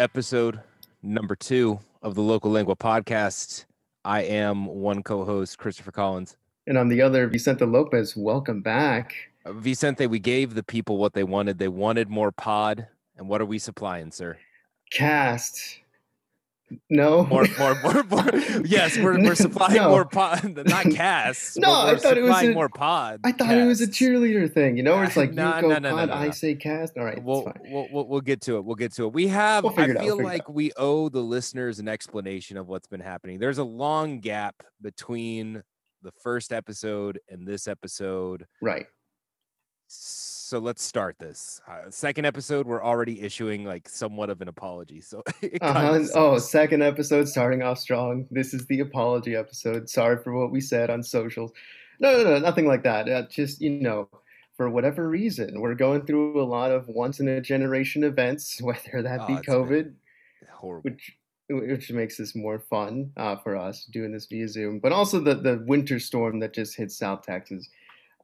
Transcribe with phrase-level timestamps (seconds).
[0.00, 0.60] here we be, episode
[1.02, 3.66] number two of the Local Lingua podcast.
[4.04, 6.36] I am one co-host, Christopher Collins.
[6.66, 8.16] And I'm the other, Vicente Lopez.
[8.16, 9.14] Welcome back.
[9.44, 11.58] Uh, Vicente, we gave the people what they wanted.
[11.58, 12.86] They wanted more pod.
[13.18, 14.38] And what are we supplying, sir?
[14.90, 15.80] Cast.
[16.88, 17.24] No.
[17.30, 18.30] More, more, more, more.
[18.64, 19.88] Yes, we're, we're supplying No.
[19.90, 21.56] more pod, not casts.
[21.56, 23.20] No, I thought it was a- more pod.
[23.24, 25.68] I thought it was a cheerleader thing, you know, where it's like Nah, you go
[25.68, 26.96] no, no, no, pod, no, I say cast.
[26.96, 27.54] All right, We'll, fine.
[27.66, 28.64] we'll, we'll, we'll get to it.
[28.64, 29.12] We'll get to it.
[29.12, 32.68] We have, We'll I out, feel figure like we owe the listeners an explanation of
[32.68, 33.38] what's been happening.
[33.38, 35.62] There's a long gap between
[36.02, 38.46] the first episode and this episode.
[38.62, 38.86] Right.
[39.88, 41.60] So let's start this.
[41.68, 45.00] Uh, second episode, we're already issuing like somewhat of an apology.
[45.00, 45.22] So
[45.60, 46.04] Uh-huh.
[46.14, 48.26] Oh, second episode starting off strong.
[48.30, 49.88] This is the apology episode.
[49.88, 51.52] Sorry for what we said on socials.
[52.00, 53.08] No, no, no, nothing like that.
[53.08, 54.08] Uh, just, you know,
[54.56, 59.02] for whatever reason, we're going through a lot of once in a generation events, whether
[59.02, 59.92] that Oh, be it's COVID,
[60.52, 60.90] horrible.
[60.90, 61.16] which
[61.52, 65.34] which makes this more fun uh, for us doing this via Zoom, but also the
[65.34, 67.68] the winter storm that just hit South Texas.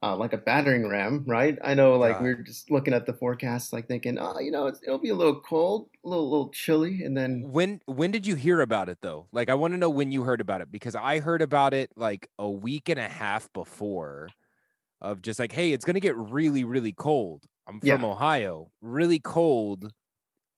[0.03, 1.57] Uh, like a battering ram, right?
[1.63, 2.21] I know, like God.
[2.21, 5.09] we are just looking at the forecast, like thinking, oh, you know, it's, it'll be
[5.09, 8.89] a little cold, a little, little chilly, and then When when did you hear about
[8.89, 9.27] it though?
[9.31, 11.91] Like I want to know when you heard about it because I heard about it
[11.95, 14.33] like a week and a half before
[15.01, 17.45] of just like hey, it's going to get really really cold.
[17.67, 18.05] I'm from Yeah.
[18.05, 18.71] Ohio.
[18.81, 19.93] Really cold.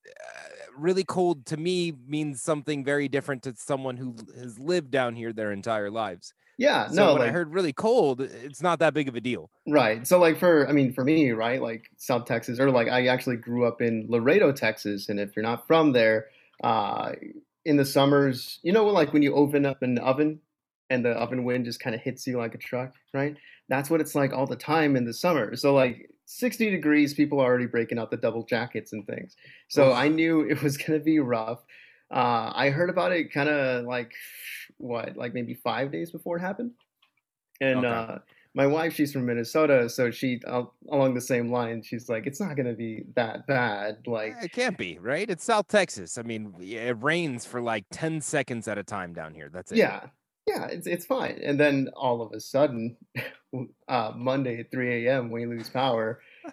[0.06, 5.14] Uh, really cold to me means something very different to someone who has lived down
[5.16, 6.32] here their entire lives.
[6.60, 9.50] Yeah, So no, when I heard really cold, it's not that big of a deal.
[9.66, 10.06] right.
[10.06, 13.36] So like for, I mean, for me, right, like South Texas, or like I actually
[13.36, 16.26] grew up in Laredo, Texas, and if you're not from there,
[16.62, 17.12] uh,
[17.64, 20.40] in the summers, you know, like when you open up an oven
[20.90, 23.36] and the oven wind just kind of hits you like a truck, right?
[23.68, 25.56] That's what it's like all the time in the summer.
[25.56, 29.36] So like 60 degrees, people are already breaking out the double jackets and things.
[29.68, 31.60] So I knew it was gonna be rough.
[32.10, 34.12] Uh, I heard about it kind of like
[34.78, 36.72] what, like maybe five days before it happened.
[37.60, 37.86] And Okay.
[37.86, 38.18] uh,
[38.54, 41.82] my wife, she's from Minnesota, so she uh, along the same line.
[41.82, 44.06] She's like, it's not gonna be that bad.
[44.06, 45.28] Like, Eh, It can't be, right?
[45.28, 46.18] It's South Texas.
[46.18, 49.48] I mean, it rains for like 10 seconds at a time down here.
[49.50, 49.76] That's it.
[49.78, 50.08] yeah,
[50.46, 51.38] yeah, it's it's fine.
[51.42, 52.96] And then all of a sudden,
[53.88, 56.22] uh, Monday at 3 a.m., we lose power.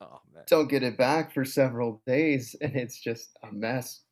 [0.00, 0.44] Oh man.
[0.46, 4.03] Don't get it back for several days, and it's just a mess.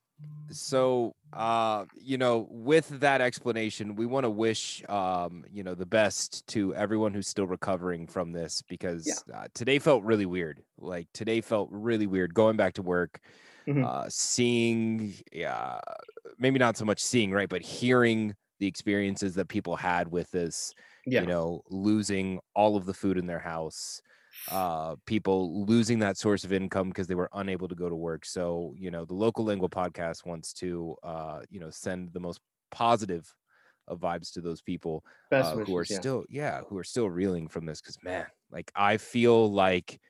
[0.51, 5.87] So uh you know with that explanation we want to wish um you know the
[5.87, 10.63] best to everyone who's still recovering from this because uh, today felt really weird.
[10.79, 13.21] Like today felt really weird going back to work
[13.67, 13.85] Mhm.
[13.85, 15.81] uh seeing yeah
[16.39, 20.75] maybe not so much seeing right but hearing the experiences that people had with this
[21.07, 24.03] Yeah, you know losing all of the food in their house
[24.49, 28.25] uh people losing that source of income because they were unable to go to work
[28.25, 32.41] so you know the local lingua podcast wants to uh you know send the most
[32.71, 33.33] positive
[33.89, 35.69] of vibes to those people uh, wishes.
[35.69, 35.99] who are yeah.
[35.99, 40.01] still yeah who are still reeling from this because man like i feel like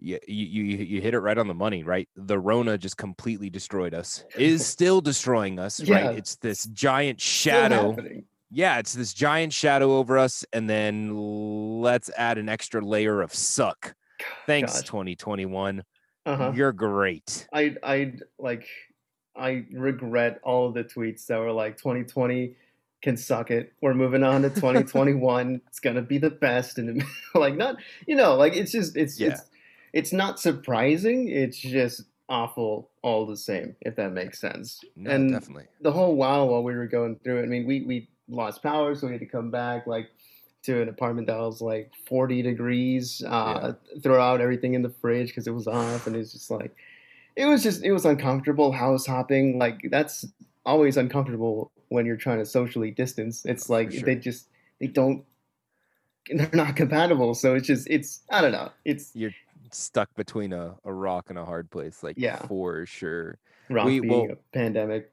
[0.00, 3.50] you, you you you hit it right on the money right the rona just completely
[3.50, 7.96] destroyed us is still destroying us Yeah, right it's this giant shadow.
[8.50, 11.14] Yeah, it's this giant shadow over us, and then
[11.80, 13.94] let's add an extra layer of suck.
[14.46, 14.86] Thanks, God.
[14.86, 15.84] 2021.
[16.26, 16.52] Uh-huh.
[16.54, 17.46] You're great.
[17.52, 18.66] I I like
[19.36, 22.54] I regret all of the tweets that were like 2020
[23.00, 23.72] can suck it.
[23.80, 25.60] We're moving on to 2021.
[25.68, 27.02] it's gonna be the best, and
[27.34, 29.28] like not you know like it's just it's Yeah.
[29.28, 29.42] it's
[29.92, 31.28] it's not surprising.
[31.28, 33.74] It's just awful all the same.
[33.80, 34.82] If that makes sense.
[34.96, 35.64] No, and definitely.
[35.80, 38.94] the whole while while we were going through it, I mean we we lost power,
[38.94, 40.08] so we had to come back like
[40.64, 43.22] to an apartment that was like 40 degrees.
[43.26, 46.74] Uh, Throw out everything in the fridge because it was off, and it's just like
[47.36, 49.58] it was just it was uncomfortable house hopping.
[49.58, 50.26] Like that's
[50.66, 53.44] always uncomfortable when you're trying to socially distance.
[53.44, 54.02] It's like sure.
[54.02, 54.48] they just
[54.80, 55.24] they don't
[56.30, 57.34] they're not compatible.
[57.34, 58.70] So it's just it's I don't know.
[58.84, 59.32] It's You're
[59.70, 62.36] stuck between a, a rock and a hard place, like Yeah.
[62.46, 63.38] for sure.
[63.70, 65.10] rough We- well- pandemic.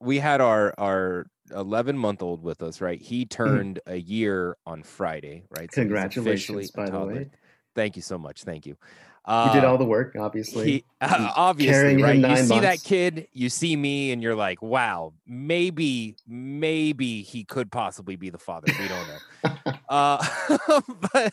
[0.00, 3.00] We had our our 11 month old with us, right?
[3.00, 3.28] He Mm-hmm.
[3.34, 5.72] turned a year on Friday, right?
[5.72, 7.30] So Congratulations, by the way.
[7.74, 8.42] Thank you so much.
[8.42, 8.76] Thank you.
[9.24, 10.66] You Uh, did all the work, obviously.
[10.66, 12.16] He, obviously, carrying right?
[12.18, 17.44] You nine see that kid, you see me, and you're like, "Wow, maybe, maybe he
[17.44, 19.20] could possibly be the father." We don't know.
[19.88, 20.80] uh,
[21.12, 21.32] but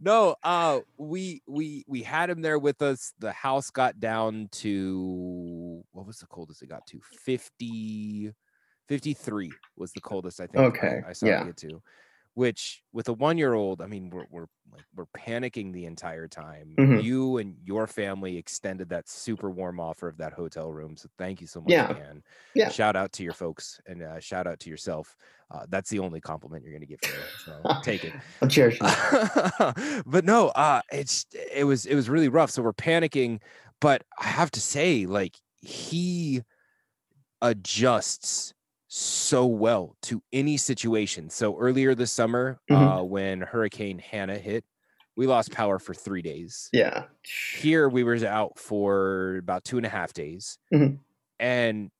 [0.00, 3.12] no, uh, we we we had him there with us.
[3.18, 7.00] The house got down to what was the coldest it got to?
[7.02, 8.32] 50,
[8.88, 10.58] 53 was the coldest I think.
[10.58, 11.42] I- Okay, I, saw yeah.
[11.42, 11.82] it get to.
[12.34, 16.28] which with a one year old, I mean, we're, we're like, we're panicking the entire
[16.28, 16.74] time.
[16.78, 17.02] Mhm.
[17.02, 20.96] You and your family extended that super warm offer of that hotel room.
[20.96, 21.92] So thank you so much, Yeah.
[21.92, 22.22] man.
[22.54, 22.68] Yeah.
[22.68, 25.16] Shout out to your folks and uh, shout out to yourself.
[25.50, 27.26] Uh, that's the only compliment you're going to get from me.
[27.44, 28.12] So take it.
[28.42, 30.02] It.
[30.06, 31.26] but no, uh, it's
[31.56, 32.50] it was it was really rough.
[32.50, 33.40] So we're panicking,
[33.80, 36.42] but I have to say, like he
[37.42, 38.52] adjusts
[38.88, 41.30] so well to any situation.
[41.30, 43.00] So earlier this summer, Mhm.
[43.00, 44.64] uh, when Hurricane Hanna hit,
[45.16, 46.68] we lost power for three days.
[46.72, 47.06] Yeah.
[47.56, 51.00] Here we were out for about two and a half days, Mhm.
[51.38, 51.90] and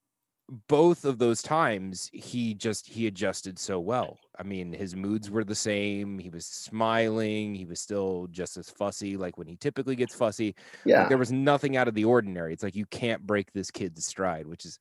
[0.69, 5.45] both of those times he just he adjusted so well i mean his moods were
[5.45, 9.95] the same he was smiling he was still just as fussy like when he typically
[9.95, 10.55] gets fussy
[10.87, 11.07] like, Yeah.
[11.09, 14.47] there was nothing out of the ordinary it's like you can't break this kid's stride
[14.47, 14.79] which is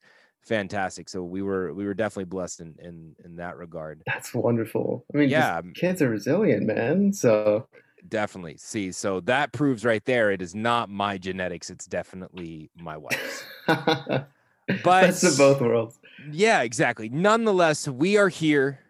[0.48, 5.04] fantastic so we were we were definitely blessed in in in that regard That's wonderful.
[5.14, 5.60] I mean, Yeah.
[5.74, 7.12] kids are resilient, man.
[7.12, 7.66] So
[8.08, 12.96] definitely see so that proves right there it is not my genetics it's definitely my
[12.96, 15.98] wife's But- best of both worlds.
[16.30, 17.08] Yeah, exactly.
[17.08, 18.80] Nonetheless, we are here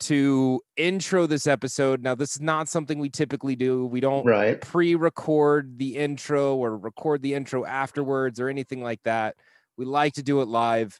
[0.00, 2.02] to intro this episode.
[2.02, 3.86] Now, this is not something we typically do.
[3.86, 4.60] We don't Right.
[4.60, 9.36] pre-record the intro or record the intro afterwards or anything like that.
[9.76, 10.98] We like to do it live.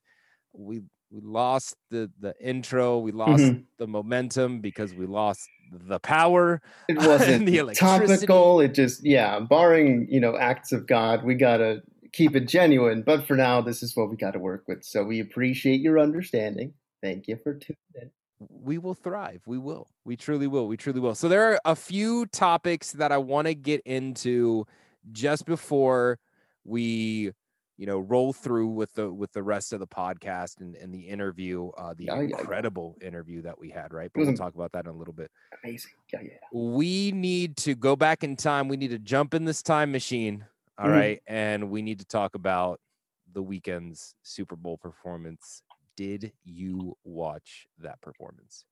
[0.52, 2.98] We we lost the the intro.
[2.98, 3.64] We lost Mhm.
[3.78, 6.60] the momentum because we lost the power.
[6.88, 6.96] It
[7.42, 8.60] wasn't the topical.
[8.60, 11.82] It just, yeah, barring, you know, acts of God, we got to
[12.12, 13.02] keep it genuine.
[13.02, 14.84] But for now, this is what we got to work with.
[14.84, 16.74] So we appreciate your understanding.
[17.02, 18.10] Thank you for tuning in.
[18.38, 19.42] we will thrive.
[19.46, 19.88] We will.
[20.04, 20.66] We truly will.
[20.68, 21.14] We truly will.
[21.14, 24.66] So there are a few topics that I want to get into
[25.12, 26.18] just before
[26.64, 27.32] we,
[27.76, 31.00] you know, roll through with the with the rest of the podcast and, and the
[31.08, 32.38] interview, uh, the Yeah, yeah, yeah.
[32.38, 34.10] incredible interview that we had, right?
[34.14, 35.30] But we'll talk about that in a little bit.
[35.62, 35.90] Amazing.
[36.12, 36.38] Yeah, yeah.
[36.52, 38.68] We need to go back in time.
[38.68, 40.46] We need to jump in this time machine.
[40.78, 41.22] all right, Mhm.
[41.34, 42.80] And we need to talk about
[43.32, 45.62] the Weeknd's Super Bowl performance.
[45.96, 48.64] Did you watch that performance?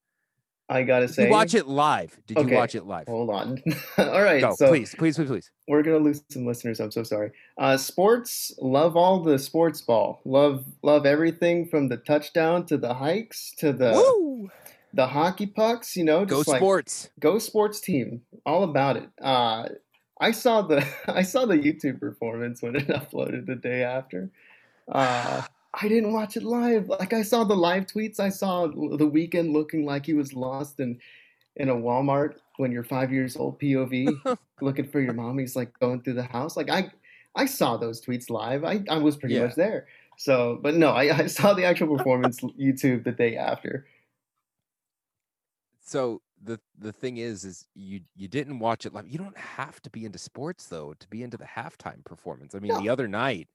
[0.72, 2.18] I got to Did say, watch it live?
[2.26, 3.06] Did you watch it live?
[3.06, 3.62] hold on.
[3.98, 4.40] All right.
[4.40, 5.50] Go, so please, please, please, please.
[5.68, 6.80] we're gonna lose some listeners.
[6.80, 7.30] I'm so sorry.
[7.58, 10.20] Uh, sports, love all the sports ball.
[10.24, 14.48] Love, love everything from the touchdown to the hikes to the Woo!
[14.94, 15.94] the hockey pucks.
[15.94, 17.10] You know, Go just like sports.
[17.20, 18.22] go sports team.
[18.46, 19.10] All about it.
[19.20, 19.68] Uh,
[20.18, 24.30] I saw the I saw the YouTube performance when it uploaded the day after.
[24.90, 25.42] Uh,
[25.74, 26.88] I didn't watch it live.
[26.88, 28.20] Like I saw the live tweets.
[28.20, 30.98] I saw the Weeknd looking like he was lost in
[31.56, 33.58] in a Walmart when you're five years old.
[33.60, 35.38] POV looking for your mom.
[35.38, 36.56] He's like going through the house.
[36.56, 36.90] Like I
[37.34, 38.64] I saw those tweets live.
[38.64, 39.44] I I was pretty Yeah.
[39.46, 39.86] much there.
[40.18, 43.86] So, but no, I, I saw the actual performance YouTube the day after.
[45.80, 49.08] So the the thing is, is you you didn't watch it live.
[49.08, 52.54] You don't have to be into sports though to be into the halftime performance.
[52.54, 52.80] I mean, No.
[52.80, 53.48] the other night,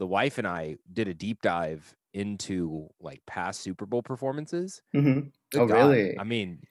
[0.00, 4.82] the wife and I did a deep dive into like past Super Bowl performances.
[4.92, 5.20] hmm
[5.54, 5.74] Oh, God.
[5.74, 6.18] really?
[6.18, 6.62] I mean,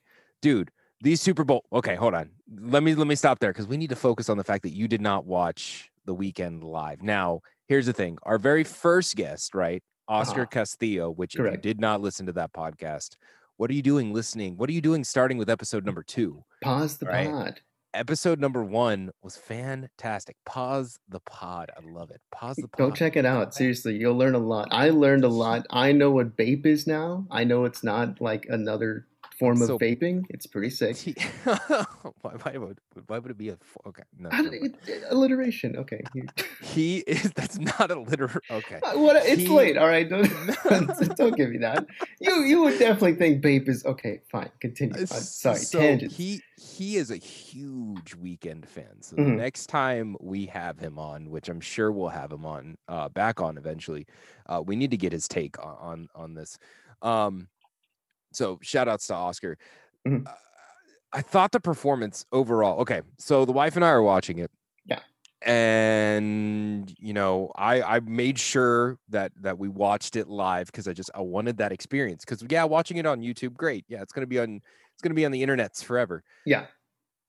[0.41, 0.71] dude,
[1.01, 1.63] these Super Bowl.
[1.71, 2.31] Okay, hold on.
[2.59, 4.74] Let me let me stop there because we need to focus on the fact that
[4.74, 7.01] you did not watch the Weeknd live.
[7.01, 10.45] Now, here's the thing: our very first guest, right, Oscar Uh-huh.
[10.48, 11.12] Castillo.
[11.12, 13.15] Which, if you did not listen to that podcast,
[13.57, 14.57] what are you doing listening?
[14.57, 16.43] What are you doing starting with episode number two?
[16.62, 17.29] Pause the Right.
[17.29, 17.62] pod.
[17.93, 20.36] Episode number one was fantastic.
[20.46, 21.72] Pause the pod.
[21.75, 22.22] I love it.
[22.31, 22.77] Pause the pod.
[22.77, 23.55] Go check it out.
[23.55, 24.67] Seriously, you'll learn a lot.
[24.72, 25.65] I learned a lot.
[25.72, 27.25] I know what vape is now.
[27.31, 29.08] I know it's not like another
[29.39, 30.25] form of So- vaping.
[30.29, 30.98] It's pretty sick.
[31.46, 34.03] why, why would why would it be a okay?
[34.17, 34.75] No, never it,
[35.10, 35.75] alliteration.
[35.77, 36.01] Okay.
[36.62, 37.31] He is.
[37.36, 38.39] That's not a literal.
[38.51, 38.79] Okay.
[38.84, 39.15] Uh, what?
[39.25, 39.77] It's He- late.
[39.77, 40.08] All right.
[40.10, 41.86] Don't, don't give me that.
[42.19, 44.22] You you would definitely think vape is okay.
[44.31, 44.51] Fine.
[44.60, 45.00] Continue.
[45.00, 45.58] I'm sorry.
[45.58, 46.15] so tangents.
[46.15, 49.01] he he is a huge Weeknd fan.
[49.01, 49.25] So Mhm.
[49.25, 53.10] the next time we have him on, which I'm sure we'll have him on uh,
[53.10, 54.05] back on eventually,
[54.48, 56.58] uh, we need to get his take on on, on this.
[57.01, 57.48] Um,
[58.33, 59.57] so shout outs to Oscar.
[60.05, 60.25] Mhm.
[60.25, 60.33] Uh,
[61.13, 62.79] I thought the performance overall.
[62.81, 64.51] Okay, so the wife and I are watching it.
[64.86, 65.03] Yeah.
[65.41, 70.93] And you know, I I made sure that that we watched it live because I
[70.93, 72.25] just I wanted that experience.
[72.25, 73.86] Because yeah, watching it on YouTube, great.
[73.88, 76.24] Yeah, it's gonna be on it's gonna be on the internets forever.
[76.45, 76.67] yeah.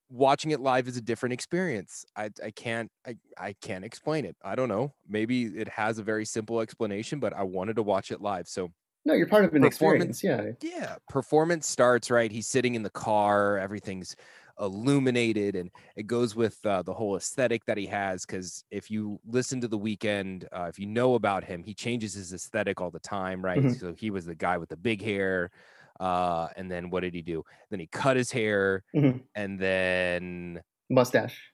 [0.08, 2.04] Watching it live is a different experience.
[2.16, 4.36] I I can't I I can't explain it.
[4.42, 4.92] I don't know.
[5.06, 8.48] Maybe it has a very simple explanation, but I wanted to watch it live.
[8.48, 8.72] So
[9.04, 10.22] No, you're part of an experience.
[10.22, 10.52] Yeah.
[10.62, 14.14] yeah performance starts right he's sitting in the car everything's
[14.60, 19.18] illuminated and it goes with uh, the whole aesthetic that he has because if you
[19.26, 22.90] listen to the Weeknd uh, if you know about him he changes his aesthetic all
[22.90, 23.78] the time right Mhm.
[23.80, 25.50] so he was the guy with the big hair
[26.00, 27.44] Uh, and then what did he do?
[27.68, 29.20] Then he cut his hair, Mhm.
[29.34, 31.52] and then Mustache.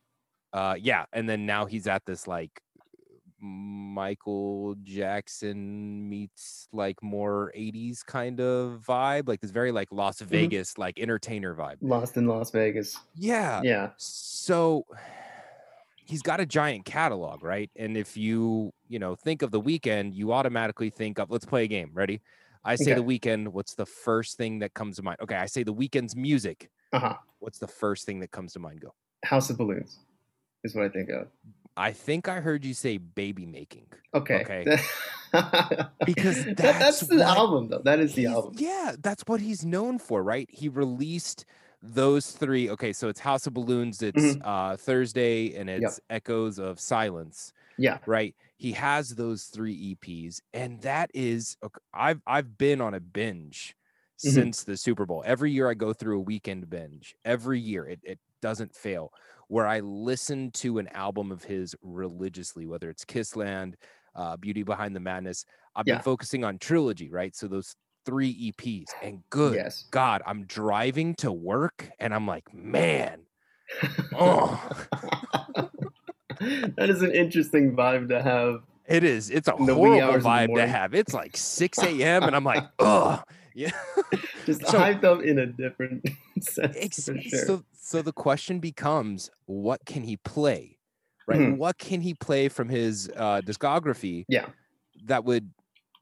[0.53, 2.61] uh, yeah, and then now he's at this like
[3.41, 10.79] Michael Jackson meets like more 80s kind of vibe, like this very like Las Vegas
[10.79, 11.77] like entertainer vibe.
[11.81, 12.99] Lost in Las Vegas.
[13.15, 13.61] Yeah.
[13.63, 13.91] Yeah.
[13.99, 14.87] So
[15.97, 17.71] he's got a giant catalog, right?
[17.77, 21.65] And if you, you know, think of the Weeknd, you automatically think of let's play
[21.65, 21.91] a game.
[21.93, 22.23] Ready?
[22.65, 23.01] I say Okay.
[23.01, 25.19] the Weeknd, what's the first thing that comes to mind?
[25.21, 26.71] Okay, I say the Weeknd's music.
[26.93, 27.15] Uh huh.
[27.39, 28.81] What's the first thing that comes to mind?
[28.81, 28.95] Go.
[29.25, 29.99] House of Balloons
[30.65, 31.29] is what I think of.
[31.77, 33.87] I think I heard you say baby making.
[34.15, 34.43] Okay.
[34.43, 34.79] Okay.
[36.07, 37.83] Because That- that's that's the album though.
[37.85, 38.55] That is the album.
[38.57, 40.49] Yeah, that's what he's known for, right?
[40.51, 41.45] He released
[41.83, 42.71] those three.
[42.71, 44.41] Okay, so it's House of Balloons, it's Mhm.
[44.45, 47.99] uh Thursday, and it's Echoes of Silence, Yeah.
[48.07, 48.35] right?
[48.57, 51.57] He has those three EPs, and that is
[51.93, 53.77] I've I've been on a binge
[54.25, 54.33] Mhm.
[54.33, 55.23] since the Super Bowl.
[55.27, 57.15] Every year I go through a Weeknd binge.
[57.27, 59.13] Every year it, it doesn't fail.
[59.49, 63.77] Where I listen to an album of his religiously, whether it's Kiss Land,
[64.15, 65.45] uh, Beauty Behind the Madness.
[65.75, 65.95] I've Yeah.
[65.97, 67.35] been focusing on trilogy, right?
[67.37, 69.85] So those three EPs, and good Yes.
[69.91, 73.21] God, I'm driving to work, and I'm like, man,
[74.15, 74.71] oh,
[76.41, 78.63] that is an interesting vibe to have.
[78.87, 79.31] it is.
[79.31, 80.95] It's a the horrible hours of the vibe to have.
[80.95, 82.23] It's like 6 a.m.
[82.25, 83.23] and I'm like, oh,
[83.55, 83.71] yeah.
[84.45, 86.09] Just So- hyped up in a different
[86.41, 87.45] sense for sure.
[87.47, 90.77] So, so the question becomes, what can he play?
[91.29, 91.39] Right?
[91.39, 91.57] Mhm.
[91.57, 94.47] What can he play from his uh, discography yeah.
[95.05, 95.53] that would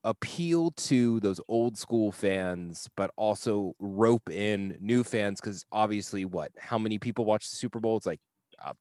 [0.02, 5.42] appeal to those old school fans, but also rope in new fans?
[5.42, 6.52] Because obviously, what?
[6.58, 7.98] How many people watch the Super Bowl?
[7.98, 8.20] It's like
[8.64, 8.74] a,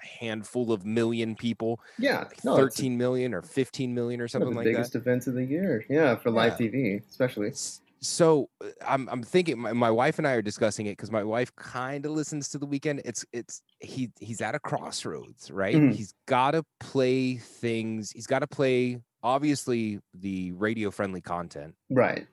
[0.00, 2.20] handful of million people, Yeah.
[2.20, 5.00] like No, 13 million or 15 million or one of something the like biggest that.
[5.00, 5.84] events of the year.
[5.90, 6.68] Yeah, for live Yeah.
[6.68, 7.48] TV, especially.
[7.48, 11.10] S- So uh, I'm I'm thinking my, my wife and I are discussing it because
[11.10, 13.00] my wife kind of listens to the Weeknd.
[13.04, 15.74] It's it's he he's at a crossroads, right?
[15.76, 15.94] Mhm.
[15.94, 18.10] He's got to play things.
[18.12, 22.26] He's got to play obviously the radio friendly content Right.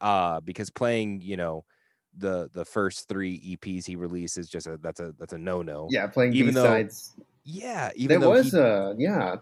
[0.00, 1.64] uh because playing you know
[2.16, 5.86] the the first three eps he released is just a that's a that's a no-no
[5.90, 7.14] Yeah, playing Even B though sides.
[7.44, 9.36] yeah even There was he, a yeah.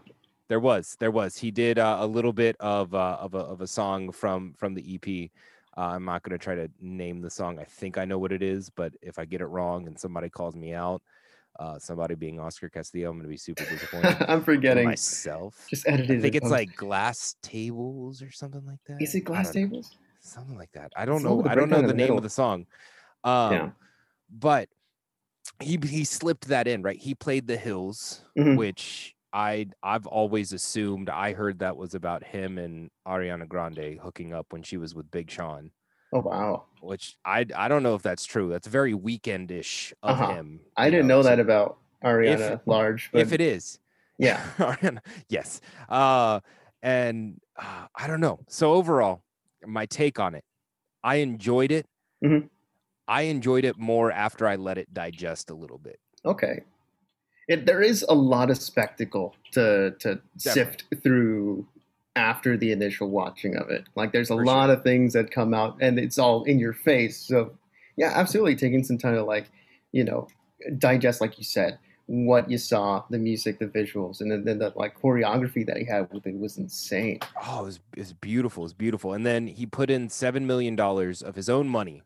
[0.53, 3.63] There was there was he did uh, a little bit of uh, of a of
[3.63, 5.31] a song from from the ep
[5.79, 8.33] uh, i'm not going to try to name the song i think i know what
[8.33, 11.01] it is but if i get it wrong and somebody calls me out
[11.59, 14.85] uh somebody being oscar castillo i'm going to be super disappointed I'm forgetting.
[14.85, 16.19] myself Just edited.
[16.19, 16.53] i think it it's post.
[16.53, 19.67] like glass tables or something like that Is it glass don't know.
[19.69, 19.97] tables?
[20.21, 20.93] something like that.
[20.97, 21.43] I don't It's know.
[21.47, 22.67] I don't know the the name of the song.
[23.25, 23.71] Um, Yeah.
[24.31, 24.69] but
[25.61, 26.97] he he slipped that in, right?
[26.97, 28.57] He played the Hills, Mhm.
[28.57, 31.09] which I I've always assumed.
[31.09, 35.11] I heard that was about him and Ariana Grande hooking up when she was with
[35.11, 35.71] Big Sean,
[36.13, 36.65] Oh wow.
[36.81, 38.49] which I I don't know if that's true.
[38.51, 40.33] That's very Weekndish of Uh-huh.
[40.35, 40.61] him.
[40.77, 43.11] I didn't know so that about Ariana Large.
[43.13, 43.79] But if it is,
[44.19, 44.43] yeah.
[44.59, 44.99] Ariana,
[45.29, 45.61] yes.
[45.89, 46.41] Uh,
[46.83, 48.41] and uh, I don't know.
[48.49, 49.23] So overall,
[49.65, 50.45] my take on it,
[51.03, 51.87] I enjoyed it.
[52.25, 52.49] Mhm.
[53.09, 55.99] I enjoyed it more after I let it digest a little bit.
[56.25, 56.63] Okay.
[57.49, 61.67] It, there is a lot of spectacle to to sift through
[62.15, 63.85] after the initial watching of it.
[63.95, 66.75] Like there's a For lot of things that come out and it's all in your
[66.75, 67.17] face.
[67.17, 67.53] So
[67.97, 69.51] yeah, absolutely taking some time to like,
[69.93, 70.29] you know,
[70.79, 74.73] digest like you said what you saw, the music, the visuals, and then, then the
[74.77, 77.19] like choreography that he had with it was insane.
[77.47, 78.63] Oh, it was, it was beautiful.
[78.63, 79.13] It was beautiful.
[79.15, 82.03] And then he put in $7 million of his own money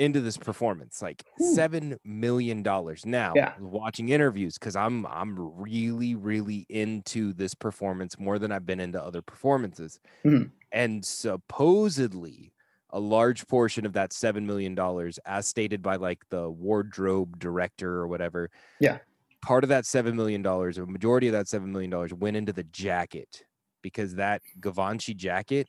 [0.00, 1.22] into this performance like
[1.54, 3.52] seven million dollars now Yeah.
[3.60, 9.00] watching interviews because i'm i'm really really into this performance more than i've been into
[9.02, 10.52] other performances Mhm.
[10.72, 12.52] and supposedly
[12.92, 17.92] a large portion of that seven million dollars as stated by like the wardrobe director
[17.98, 18.98] or whatever Yeah.
[19.42, 22.54] part of that seven million dollars a majority of that seven million dollars went into
[22.54, 23.44] the jacket
[23.82, 25.68] because that Givenchy jacket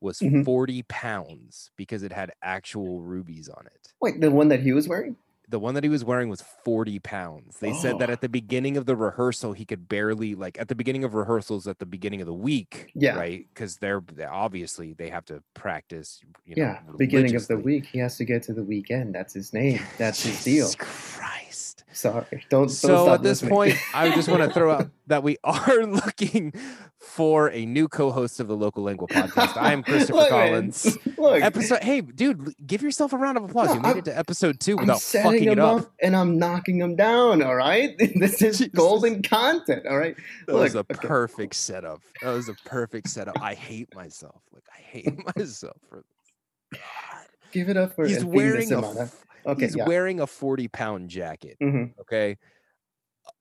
[0.00, 0.44] was Mhm.
[0.44, 3.92] 40 pounds because it had actual rubies on it.
[4.00, 5.16] Wait, the one that he was wearing?
[5.48, 7.58] The one that he was wearing was 40 pounds.
[7.58, 8.12] They said that Oh.
[8.12, 11.66] at the beginning of the rehearsal, he could barely, like, at the beginning of rehearsals
[11.66, 13.16] at the beginning of the week, Yeah.
[13.16, 13.46] right?
[13.52, 17.86] Because they're, they obviously they have to practice, you know, Yeah, beginning of the week.
[17.86, 19.12] He has to get to the weekend.
[19.12, 19.80] That's his name.
[19.98, 20.70] That's his deal.
[20.78, 21.39] Christ.
[21.92, 22.24] Sorry.
[22.48, 23.50] Don't, don't So stop at this listening.
[23.50, 26.52] point, I just want to throw out that we are looking
[26.98, 29.56] for a new co-host of the Local Lingua podcast.
[29.56, 30.98] I am Christopher Look, Collins.
[31.18, 33.68] Look, Episode, hey, dude, give yourself a round of applause.
[33.68, 35.80] No, you made I'm- it to episode two without fucking it up.
[35.82, 37.42] up and I'm knocking them down.
[37.42, 38.68] All right, this is Jesus.
[38.74, 39.86] golden content.
[39.86, 40.14] All right,
[40.46, 40.94] That was a okay.
[41.06, 42.00] perfect setup.
[42.22, 43.40] That was a perfect setup.
[43.42, 44.42] I hate myself.
[44.52, 46.04] Like I hate myself for
[46.70, 46.80] this.
[47.52, 49.00] Give it up for He's wearing a Semana.
[49.02, 49.86] f- Okay, he's yeah.
[49.86, 51.56] wearing a 40 pound jacket.
[51.60, 52.36] hmm Okay.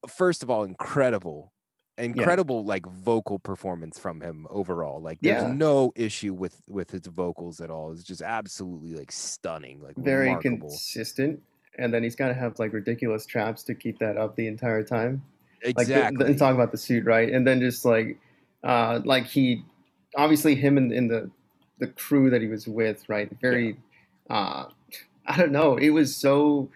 [0.08, 1.54] First of all, incredible.
[1.98, 5.02] Incredible like vocal performance from him overall.
[5.02, 5.52] Like there's Yeah.
[5.52, 7.92] no issue with with his vocals at all.
[7.92, 10.70] It's just absolutely like stunning, like Very remarkable.
[10.70, 11.42] consistent.
[11.78, 14.82] And then he's got to have like ridiculous traps to keep that up the entire
[14.84, 15.22] time.
[15.66, 16.18] like the- exactly.
[16.24, 18.18] the, and talk about the suit right and then just like
[18.64, 19.62] uh like he
[20.16, 21.30] obviously him and in the
[21.80, 23.76] the crew that he was with right very
[24.30, 24.68] uh
[25.30, 25.78] i don't know.
[25.78, 26.70] It was so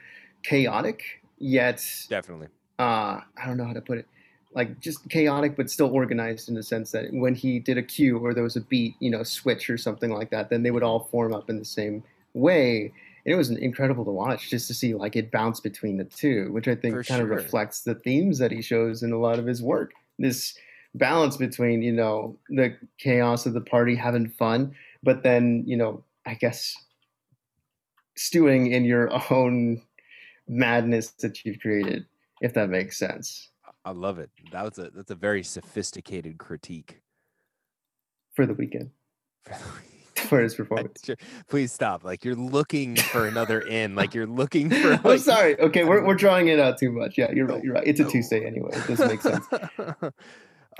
[0.43, 1.01] chaotic
[1.39, 2.47] yet Definitely.
[2.79, 4.07] uh i don't know how to put it.
[4.53, 8.19] Like just chaotic but still organized in the sense that when he did a cue
[8.19, 10.83] or there was a beat you know switch or something like that then they would
[10.83, 12.93] all form up in the same way.
[13.25, 16.51] And it was incredible to watch just to see like it bounce between the two
[16.51, 19.39] which i think For kind of reflects the themes that he shows in a lot
[19.39, 19.93] of his work.
[20.19, 20.55] This
[20.95, 26.03] balance between you know the chaos of the party having fun but then you know
[26.27, 26.75] i guess
[28.15, 29.81] stewing in your own
[30.47, 32.05] madness that you've created
[32.41, 33.49] if that makes sense
[33.85, 34.29] I love it.
[34.53, 37.01] That was a that's a very sophisticated critique.
[38.33, 38.89] for the Weeknd
[40.15, 41.17] for his performance sure-
[41.49, 42.03] Please stop.
[42.05, 43.93] Like you're looking for another in.
[43.95, 44.93] Like you're looking for.
[44.93, 47.73] i'm like- sorry okay we're, we're drawing it out too much yeah you're right you're
[47.73, 49.45] right it's a tuesday anyway it doesn't make sense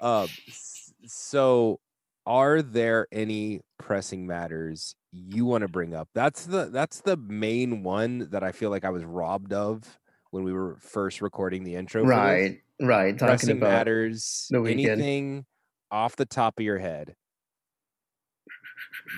[0.02, 1.80] um, s- so,
[2.26, 6.10] are there any pressing matters you want to bring up?
[6.16, 10.00] That's the that's the main one that I feel like I was robbed of
[10.32, 12.04] when we were first recording the intro.
[12.04, 14.48] right right talking Pressing about matters.
[14.50, 14.88] the Weeknd.
[14.88, 15.46] Anything
[15.92, 17.16] off the top of your head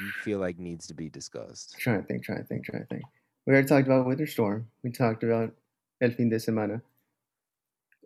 [0.02, 1.76] you feel like needs to be discussed.
[1.80, 3.04] trying to think, trying to think, trying to think.
[3.46, 4.68] We already talked about Winter Storm.
[4.84, 5.52] We talked about
[6.02, 6.82] El Fin de Semana.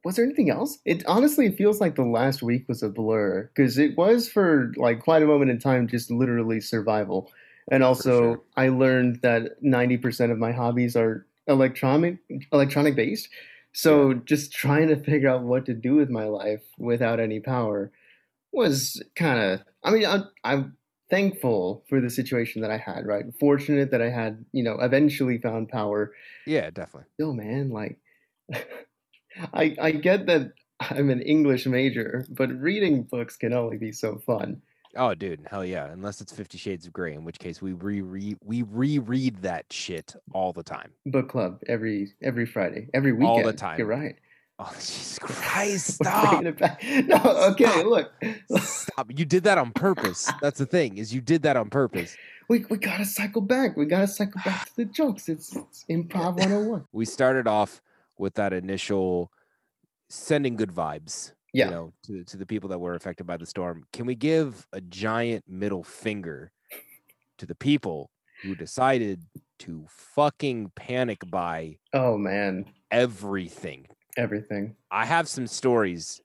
[0.04, 0.78] Was there anything else?
[0.86, 5.02] It honestly feels like the last week was a blur because it was for like
[5.02, 7.32] quite a moment in time just literally survival.
[7.72, 8.42] And also, sure.
[8.58, 12.18] I learned that ninety percent of my hobbies are electronic
[12.52, 13.30] electronic based.
[13.72, 17.92] So just trying to figure out what to do with my life without any power
[18.52, 19.62] was kind of.
[19.84, 20.78] I mean, I'm, I'm
[21.10, 23.06] thankful for the situation that I had.
[23.06, 26.14] Right, fortunate that I had, you know, eventually found power.
[26.46, 27.10] Yeah, definitely.
[27.14, 28.00] Still, man, like,
[29.54, 34.18] I I get that I'm an English major, but reading books can only be so
[34.18, 34.62] fun.
[34.96, 35.86] Oh, dude, hell yeah!
[35.92, 40.16] Unless it's Fifty Shades of Grey, in which case we re we reread that shit
[40.34, 40.92] all the time.
[41.06, 43.30] Book club every every Friday, every weekend.
[43.30, 43.78] All the time.
[43.78, 44.16] You're right.
[44.58, 45.94] Oh, Jesus Christ!
[45.96, 46.30] Stop!
[46.30, 46.84] bringing it back.
[46.84, 47.18] No,
[47.52, 47.86] okay, Stop.
[47.86, 48.12] look.
[48.62, 49.12] Stop!
[49.16, 50.32] You did that on purpose.
[50.42, 52.16] That's the thing is you did that on purpose.
[52.50, 53.78] We, we gotta cycle back.
[53.78, 55.30] We gotta cycle back to the jokes.
[55.30, 56.86] It's, it's improv 101.
[56.92, 57.82] We started off
[58.20, 59.32] with that initial
[60.10, 61.34] sending good vibes.
[61.52, 61.66] Yeah.
[61.66, 63.86] You know, to to the people that were affected by the storm.
[63.92, 66.52] Can we give a giant middle finger
[67.40, 68.12] to the people
[68.44, 69.24] who decided
[69.60, 73.88] to fucking panic buy Oh man, everything
[74.20, 74.76] everything.
[74.92, 76.22] I have some stories.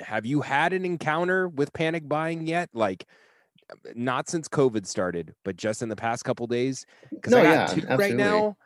[0.00, 2.68] Have you had an encounter with panic buying yet?
[2.72, 3.06] Like,
[3.94, 6.84] not since COVID started, but just in the past couple days.
[7.10, 8.56] Because No, I got yeah, two right now,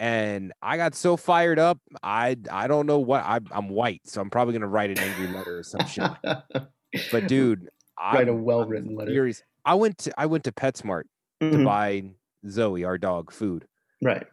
[0.00, 1.78] and I got so fired up.
[2.02, 5.28] I I don't know what I, I'm white, so I'm probably gonna write an angry
[5.28, 6.10] letter or some shit.
[7.12, 7.68] But dude,
[8.00, 9.10] Write a I'm- well-written letter.
[9.10, 9.42] furious.
[9.64, 11.02] I went to I went to PetSmart
[11.40, 12.10] to Mhm, buy
[12.48, 13.66] Zoe, our dog, food.
[14.02, 14.26] Right.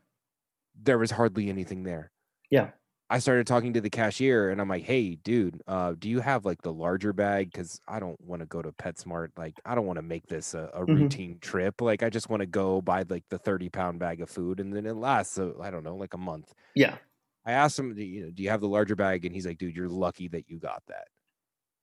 [0.81, 2.11] there was hardly anything there.
[2.51, 2.69] Yeah.
[3.09, 6.43] I started talking to the cashier and I'm like, hey, dude, uh, do you have
[6.43, 7.51] like the larger bag?
[7.51, 9.29] Because I don't want to go to PetSmart.
[9.37, 11.09] Like, I don't want to make this a, a Mhm.
[11.09, 11.81] routine trip.
[11.81, 14.73] Like, I just want to go buy like the 30 pound bag of food and
[14.75, 16.51] then it lasts, uh, I don't know, like a month.
[16.75, 16.99] Yeah.
[17.45, 19.25] I asked him, you, know, do you have the larger bag?
[19.25, 21.07] And he's like, dude, you're lucky that you got that.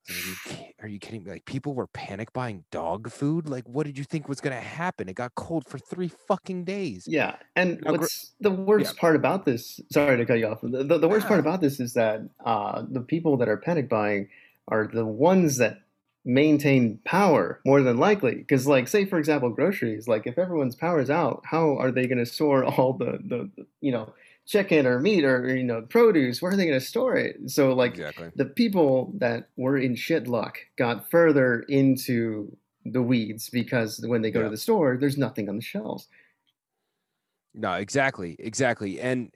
[0.09, 1.31] I was like, "Are you Are you kidding me?
[1.31, 3.49] Like, people were panic buying dog food.
[3.49, 5.09] Like, what did you think was going to happen?
[5.09, 7.07] It got cold for three fucking days.
[7.07, 7.37] Yeah.
[7.55, 9.81] And Now, what's the worst part about this?
[9.93, 10.61] Sorry to cut you off.
[10.63, 13.89] The, the, the worst part about this is that uh, the people that are panic
[13.89, 14.29] buying
[14.69, 15.83] are the ones that
[16.25, 18.35] maintain power more than likely.
[18.35, 20.09] Because, like, say for example, groceries.
[20.09, 23.51] Like, if everyone's power is out, how are they going to store all the, the
[23.57, 24.13] the, you know
[24.47, 26.43] chicken or meat or you know produce?
[26.43, 27.51] Where are they going to store it?
[27.51, 28.33] So, like, exactly.
[28.35, 34.31] the people that were in shit luck got further into the weeds because when they
[34.31, 34.45] go Yeah.
[34.45, 36.09] to the store, there's nothing on the shelves.
[37.55, 39.35] No, exactly, exactly, and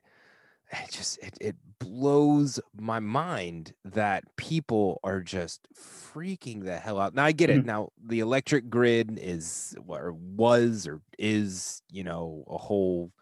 [0.73, 7.14] it just it, it blows my mind that people are just freaking the hell out.
[7.14, 7.62] Now I get it.
[7.62, 7.64] Mhm.
[7.64, 13.12] Now the electric grid is or was or is you know a whole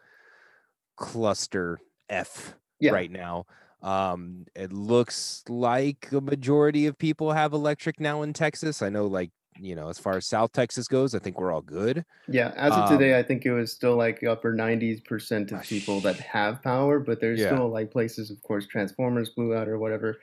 [0.97, 2.99] cluster F Yeah.
[2.99, 3.45] right now.
[3.81, 8.81] Um, it looks like a majority of people have electric now in Texas.
[8.81, 11.61] I know like you know, as far as South Texas goes, I think we're all
[11.61, 12.03] good.
[12.27, 15.67] Yeah, as of Um, today, I think it was still like upper 90% Ah, of
[15.67, 17.43] people that have power, but there's Yeah.
[17.43, 20.19] still like places, of course, transformers blew out or whatever.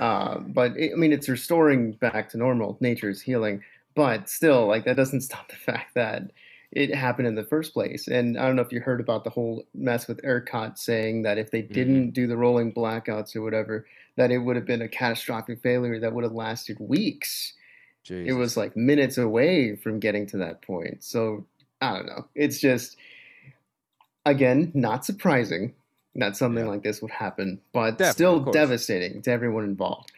[0.00, 2.76] Uh, but it, I mean, it's restoring back to normal.
[2.80, 3.62] Nature is healing,
[3.94, 6.32] but still, like that doesn't stop the fact that
[6.74, 8.08] it happened in the first place.
[8.08, 11.38] And I don't know if you heard about the whole mess with ERCOT saying that
[11.38, 11.72] if they Mhm.
[11.72, 15.98] didn't do the rolling blackouts or whatever, that it would have been a catastrophic failure
[16.00, 17.52] that would have lasted weeks.
[18.10, 21.02] It was like minutes away from getting to that point.
[21.02, 21.46] So
[21.80, 22.26] I don't know.
[22.34, 22.96] It's just
[24.26, 25.74] again not surprising
[26.16, 26.70] that something Yeah.
[26.70, 30.12] like this would happen, but Definitely, still devastating to everyone involved.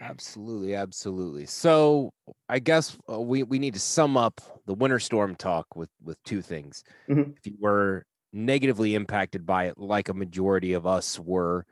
[0.00, 1.46] Absolutely, absolutely.
[1.46, 2.12] So
[2.48, 6.22] I guess uh, we we need to sum up the winter storm talk with with
[6.24, 6.84] two things.
[7.08, 7.34] Mhm.
[7.36, 11.64] If you were negatively impacted by it, like a majority of us were,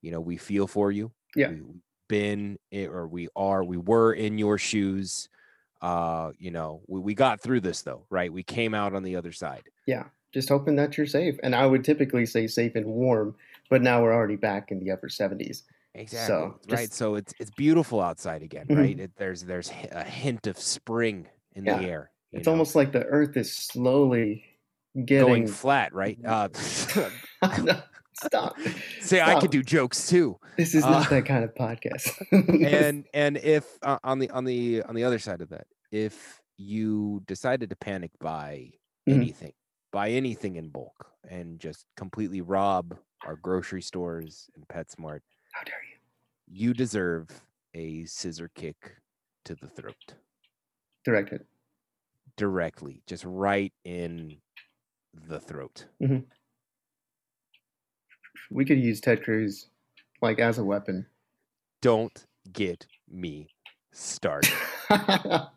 [0.00, 1.12] you know, we feel for you.
[1.34, 1.48] Yeah.
[1.50, 5.28] We, we've been or we are we were in your shoes.
[5.80, 8.32] Uh, you know, we, we got through this though, right?
[8.32, 9.64] We came out on the other side.
[9.86, 11.36] Yeah, just hoping that you're safe.
[11.42, 13.34] And I would typically say safe and warm,
[13.68, 15.64] but now we're already back in the upper 70s.
[15.94, 16.36] Exactly.
[16.36, 16.58] right.
[16.68, 18.78] just- So it's it's beautiful outside again, Mhm.
[18.78, 18.98] right?
[19.00, 22.10] It, there's there's a hint of spring in Yeah, the air.
[22.32, 22.52] It's know?
[22.52, 24.44] almost like the earth is slowly
[25.04, 26.18] getting going flat, right?
[26.26, 26.48] Uh,
[27.62, 27.80] No,
[28.14, 28.56] stop.
[29.00, 30.38] say I could do jokes too.
[30.56, 32.10] This is uh, not that kind of podcast.
[32.66, 36.40] And and if uh, on the on the on the other side of that, if
[36.56, 38.70] you decided to panic buy
[39.08, 39.14] Mhm.
[39.16, 39.52] anything,
[39.90, 45.20] buy anything in bulk, and just completely rob our grocery stores and PetSmart,
[45.52, 45.96] How dare you?
[46.54, 47.28] you deserve
[47.74, 48.76] a scissor kick
[49.44, 50.14] to the throat
[51.04, 51.44] Directed.
[52.36, 54.36] directly, just right in
[55.28, 55.86] the throat.
[56.02, 56.18] Mm-hmm.
[58.50, 59.68] We could use Ted Cruz
[60.20, 61.06] like as a weapon.
[61.80, 63.48] Don't get me
[63.92, 64.52] started.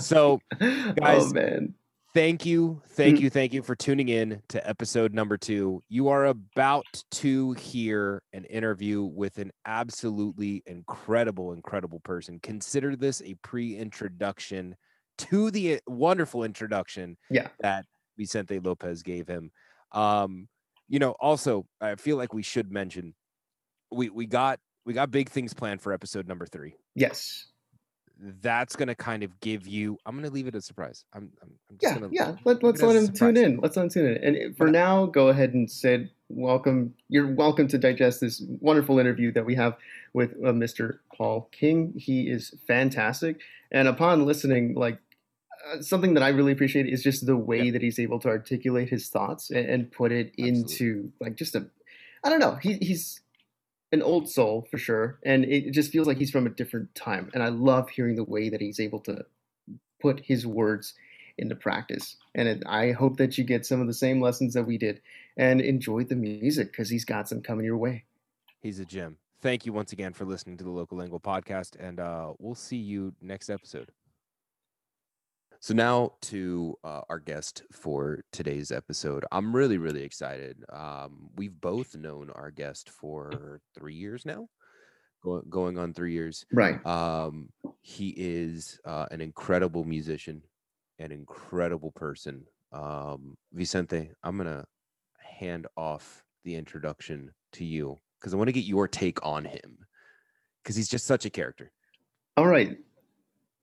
[0.00, 1.74] So guys, oh guys, man.
[2.14, 3.20] Thank you, thank Mm.
[3.22, 5.80] you, thank you for tuning in to episode number two.
[5.88, 12.38] You are about to hear an interview with an absolutely incredible, incredible person.
[12.40, 14.76] Consider this a pre introduction
[15.18, 17.48] to the wonderful introduction Yeah.
[17.60, 17.86] that
[18.18, 19.50] Vicente Lopez gave him.
[19.92, 20.48] Um,
[20.88, 23.14] you know, also, I feel like we should mention
[23.90, 27.51] we, we got we got big things planned for episode number three Yes.
[28.20, 31.30] That's going to kind of give you i'm going to leave it a surprise i'm,
[31.42, 32.36] I'm, Yeah, gonna, yeah.
[32.44, 33.58] Let, let's let him tune in.
[33.60, 34.24] Let's let him tune in.
[34.24, 36.94] And for But- now, go ahead and say welcome.
[37.08, 39.76] You're welcome to digest this wonderful interview that we have
[40.14, 40.98] with uh, Mr.
[41.16, 41.92] Paul King.
[41.96, 43.40] He is fantastic.
[43.70, 44.98] And upon listening, like
[45.72, 47.72] uh, something that I really appreciate is just the way Yeah.
[47.72, 51.66] that he's able to articulate his thoughts and, and put it into like just a,
[52.24, 52.54] I don't know.
[52.56, 53.20] He, he's
[53.92, 57.30] an old soul for sure, and it just feels like he's from a different time.
[57.34, 59.24] And I love hearing the way that he's able to
[60.00, 60.94] put his words
[61.38, 62.16] into practice.
[62.34, 65.00] And it, I hope that you get some of the same lessons that we did
[65.36, 68.04] and enjoy the music because he's got some coming your way.
[68.60, 71.98] he's a gem thank you once again for listening to the local lingua podcast and
[71.98, 73.90] uh, we'll see you next episode
[75.62, 81.58] so now to uh, our guest for today's episode i'm really really excited um, we've
[81.60, 84.48] both known our guest for three years now
[85.22, 86.84] go- going on three years Right.
[86.84, 87.48] Um,
[87.80, 90.42] he is uh, an incredible musician,
[90.98, 92.44] an incredible person.
[92.72, 94.64] Um, Vicente, I'm gonna
[95.18, 99.78] hand off the introduction to you because I want to get your take on him
[100.62, 101.72] because he's just such a character.
[102.36, 102.78] All right.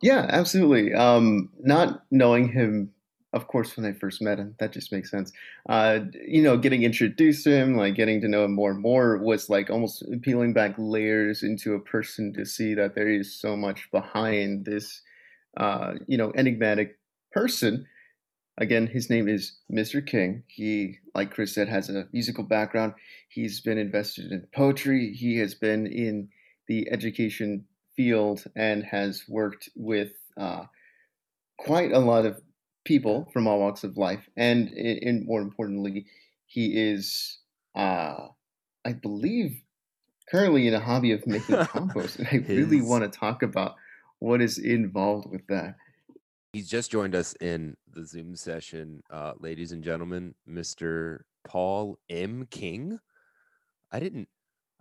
[0.02, 0.94] Yeah, absolutely.
[0.94, 2.92] Um, not knowing him,
[3.34, 5.32] of course, when I first met him, that just makes sense.
[5.68, 9.18] Uh, you know, getting introduced to him, like getting to know him more and more
[9.18, 13.56] was like almost peeling back layers into a person to see that there is so
[13.58, 15.02] much behind this,
[15.58, 16.98] uh, you know, enigmatic
[17.34, 17.86] person.
[18.58, 20.02] Again, his name is Mr.
[20.02, 20.44] King.
[20.48, 22.94] He, like Chris said, has a musical background.
[23.30, 25.14] He's been invested in poetry.
[25.14, 26.30] He has been in
[26.68, 27.66] the education
[28.04, 30.64] field and has worked with uh,
[31.58, 32.40] quite a lot of
[32.86, 34.24] people from all walks of life.
[34.38, 36.06] And, i- and more importantly,
[36.46, 37.40] he is,
[37.76, 38.28] uh,
[38.86, 39.62] I believe,
[40.32, 42.20] currently in a hobby of making compost.
[42.20, 43.76] And I really want to talk about
[44.20, 45.76] what is involved with that.
[46.54, 51.20] He's just joined us in the Zoom session, uh, ladies and gentlemen, Mr.
[51.46, 52.48] Paul M.
[52.50, 53.00] King.
[53.92, 54.30] I didn't,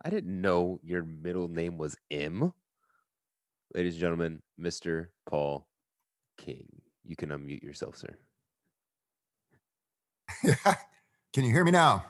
[0.04, 2.52] I didn't know your middle name was M.
[3.74, 5.09] Ladies and gentlemen, Mr.
[5.28, 5.66] Paul
[6.38, 6.66] King.
[7.04, 8.14] You can unmute yourself, sir.
[11.35, 12.04] Can you hear me now?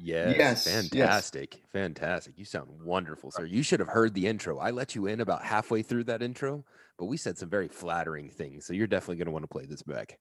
[0.00, 0.88] Yes, Yes, yes.
[0.88, 2.38] fantastic, fantastic.
[2.38, 3.44] You sound wonderful, sir.
[3.44, 4.58] You should have heard the intro.
[4.58, 6.64] I let you in about halfway through that intro.
[6.98, 8.64] but we said some very flattering things.
[8.66, 10.18] So you're definitely going to want to play this back.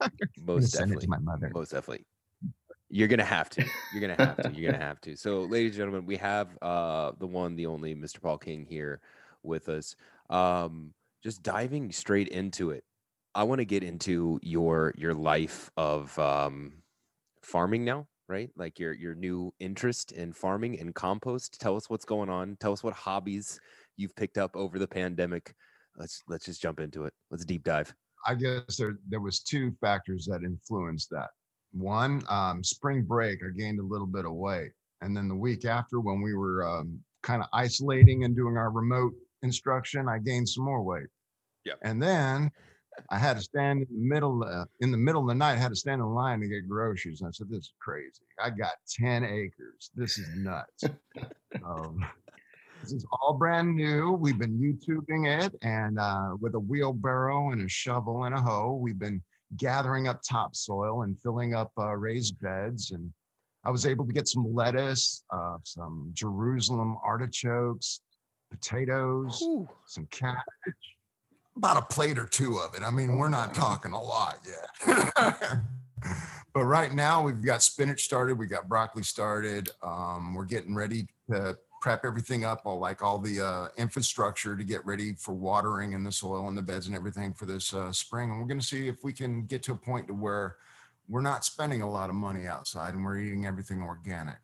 [0.00, 0.10] I'm
[0.44, 1.04] Most send it definitely.
[1.06, 1.50] to my mother.
[1.54, 2.04] Most definitely.
[2.90, 3.64] You're gonna have to.
[3.92, 4.50] You're gonna have to.
[4.58, 5.14] You're gonna have to.
[5.14, 8.22] So, ladies and gentlemen, we have uh the one, the only Mr.
[8.22, 9.00] Paul King here
[9.42, 9.94] with us.
[10.30, 12.84] Um, just diving straight into it.
[13.34, 16.82] I want to get into your your life of um
[17.42, 18.50] farming now, right?
[18.56, 21.60] Like your your new interest in farming and compost.
[21.60, 22.56] Tell us what's going on.
[22.60, 23.60] Tell us what hobbies
[23.96, 25.54] you've picked up over the pandemic.
[25.96, 27.12] Let's let's just jump into it.
[27.30, 27.92] Let's deep dive.
[28.26, 31.30] I guess there there was two factors that influenced that.
[31.72, 34.72] One, um, spring break, I gained a little bit of weight,
[35.02, 38.70] and then the week after, when we were um, kind of isolating and doing our
[38.70, 41.08] remote instruction, I gained some more weight.
[41.64, 41.78] Yep.
[41.82, 42.50] And then
[43.10, 45.52] I had to stand in the middle uh, in the middle of the night.
[45.52, 47.20] I had to stand in line to get groceries.
[47.20, 48.24] And I said, "This is crazy.
[48.42, 49.90] I got ten acres.
[49.94, 50.84] This is nuts."
[51.64, 52.04] um,
[52.82, 54.12] this is all brand new.
[54.12, 58.74] We've been YouTubing it, and uh, with a wheelbarrow and a shovel and a hoe,
[58.80, 59.22] we've been
[59.56, 62.90] gathering up topsoil and filling up uh, raised beds.
[62.90, 63.12] And
[63.64, 68.00] I was able to get some lettuce, uh, some Jerusalem artichokes,
[68.50, 69.68] potatoes, Whew.
[69.86, 70.42] some cabbage,
[71.56, 72.82] about a plate or two of it.
[72.82, 75.14] I mean, we're not talking a lot yet.
[76.54, 79.70] but right now, we've got spinach started, we got broccoli started.
[79.82, 84.64] Um, we're getting ready to prep everything up, all like all the uh, infrastructure to
[84.64, 87.92] get ready for watering and the soil and the beds and everything for this uh,
[87.92, 88.30] spring.
[88.30, 90.56] And we're going to see if we can get to a point to where
[91.08, 94.38] we're not spending a lot of money outside and we're eating everything organic.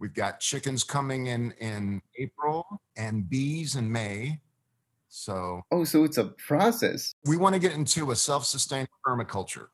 [0.00, 4.40] We've got chickens coming in in April and bees in May.
[5.10, 7.14] So Oh, so it's a process.
[7.26, 9.66] we want to get into a self-sustained permaculture.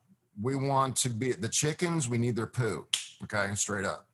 [0.43, 2.09] We want to be the chickens.
[2.09, 2.87] We need their poo.
[3.23, 4.09] Okay, straight up.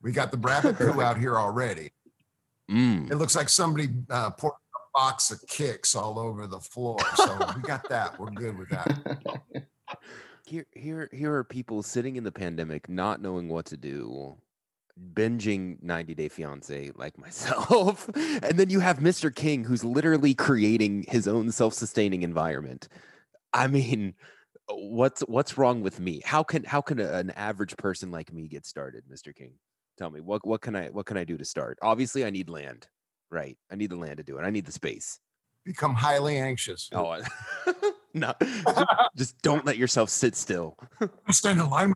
[0.00, 1.92] We got the rabbit poo out here already.
[2.70, 3.10] Mm.
[3.10, 6.98] It looks like somebody uh, poured a box of Kix all over the floor.
[7.16, 8.18] So we got that.
[8.18, 9.66] We're good with that.
[10.46, 14.36] here here here are people sitting in the pandemic not knowing what to do
[15.12, 21.04] binging 90 day fiance like myself and then you have mr king who's literally creating
[21.08, 22.88] his own self-sustaining environment.
[23.52, 24.14] I mean
[24.68, 26.22] what's what's wrong with me?
[26.24, 29.52] How can how can a, an average person like me get started mr king?
[29.98, 31.78] Tell me what what can i what can i do to start?
[31.82, 32.86] Obviously i need land
[33.30, 33.56] right?
[33.70, 34.42] I need the land to do it.
[34.42, 35.18] I need the space.
[35.64, 36.88] Become highly anxious.
[36.92, 37.22] oh I-
[38.14, 40.76] no just, just don't let yourself sit still.
[41.30, 41.94] Stand in line.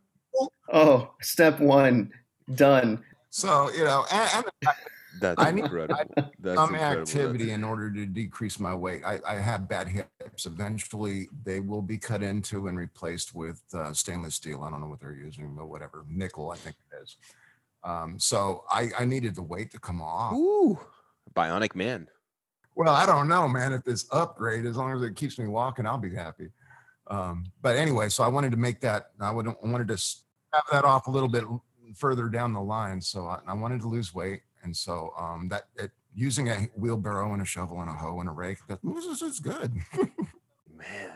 [0.72, 2.10] oh, step one,
[2.54, 3.02] done.
[3.30, 4.30] So you know, and,
[4.64, 4.74] and
[5.20, 5.96] That's I need- incredible.
[6.40, 7.02] That's some incredible.
[7.02, 9.02] activity in order to decrease my weight.
[9.04, 10.46] I, I have bad hips.
[10.46, 14.62] Eventually, they will be cut into and replaced with uh, stainless steel.
[14.62, 16.04] I don't know what they're using, but whatever.
[16.08, 17.16] Nickel, I think it is.
[17.84, 20.34] Um, so I, I needed the weight to come off.
[20.34, 20.78] Ooh,
[21.34, 22.08] bionic man.
[22.74, 23.72] Well, I don't know, man.
[23.72, 26.48] If this upgrade, as long as it keeps me walking, I'll be happy.
[27.08, 29.06] Um, but anyway, so I wanted to make that.
[29.20, 29.94] I would I wanted to
[30.52, 31.44] have that off a little bit
[31.96, 33.00] further down the line.
[33.00, 37.32] So I, I wanted to lose weight, and so um, that it, using a wheelbarrow
[37.32, 39.72] and a shovel and a hoe and a rake, that this is good.
[40.74, 41.10] Man,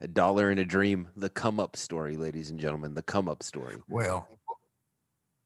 [0.00, 1.08] a dollar and a dream.
[1.16, 2.94] The come up story, ladies and gentlemen.
[2.94, 3.76] The come up story.
[3.88, 4.28] well,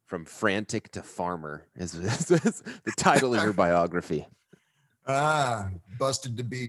[0.06, 4.26] From frantic to farmer is, is- is the title of your biography.
[5.06, 6.68] ah, busted to be.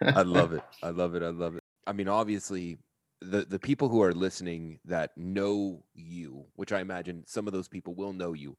[0.00, 0.62] I love it.
[0.82, 1.22] I love it.
[1.22, 1.62] I love it.
[1.86, 2.78] I mean, obviously,
[3.22, 7.68] the the people who are listening that know you, which I imagine some of those
[7.68, 8.56] people will know you,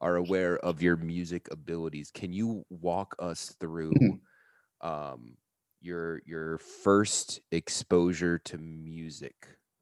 [0.00, 2.10] are aware of your music abilities.
[2.10, 3.92] Can you walk us through
[4.80, 5.36] um,
[5.80, 9.34] your your first exposure to music?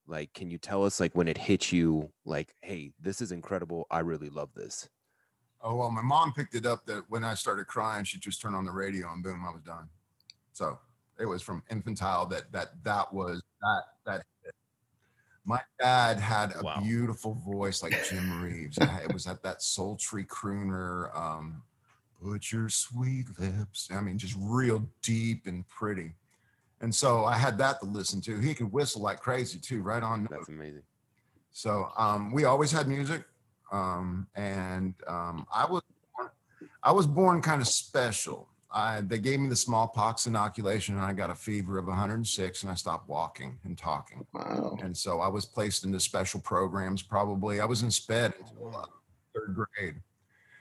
[0.06, 2.10] Like, can you tell us like when it hit you?
[2.24, 3.86] Like, hey, this is incredible.
[3.90, 4.88] I really love this.
[5.62, 8.54] Oh well, my mom picked it up that when I started crying, she just turned
[8.54, 9.88] on the radio and boom, I was done.
[10.52, 10.78] So
[11.18, 14.22] it was from infantile that that that was that that.
[14.44, 14.52] hit.
[15.44, 16.81] My dad had a Wow.
[16.81, 18.79] beautiful voice like Jim Reeves.
[18.81, 21.16] It was at that sultry crooner.
[21.16, 21.62] Um,
[22.22, 23.88] Put your sweet lips.
[23.92, 26.14] I mean, just real deep and pretty.
[26.81, 28.38] And so I had that to listen to.
[28.38, 30.22] He could whistle like crazy too, right on.
[30.22, 30.31] note.
[30.31, 30.83] That's amazing.
[31.52, 33.22] So um, we always had music,
[33.70, 35.83] um, and um, I was
[36.16, 36.31] born,
[36.83, 38.48] I was born kind of special.
[38.70, 42.70] I, they gave me the smallpox inoculation, and I got a fever of 106, and
[42.70, 44.26] I stopped walking and talking.
[44.33, 44.76] Wow.
[44.83, 47.02] And so I was placed into special programs.
[47.02, 48.87] Probably I was in SPED until uh,
[49.35, 49.96] third grade.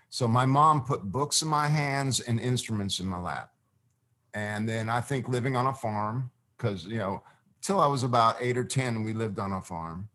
[0.10, 3.52] So my mom put books in my hands and instruments in my lap,
[4.34, 7.22] and then I think living on a farm because you know
[7.62, 10.08] till I was about eight or ten, we lived on a farm.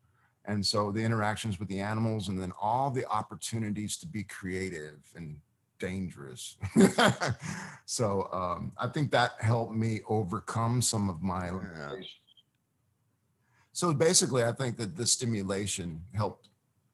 [0.46, 4.98] And so the interactions with the animals and then all the opportunities to be creative
[5.14, 5.37] and
[5.81, 6.57] dangerous.
[7.87, 11.95] so um, I think that helped me overcome some of my Yeah.
[13.73, 16.49] So basically, I think that the stimulation helped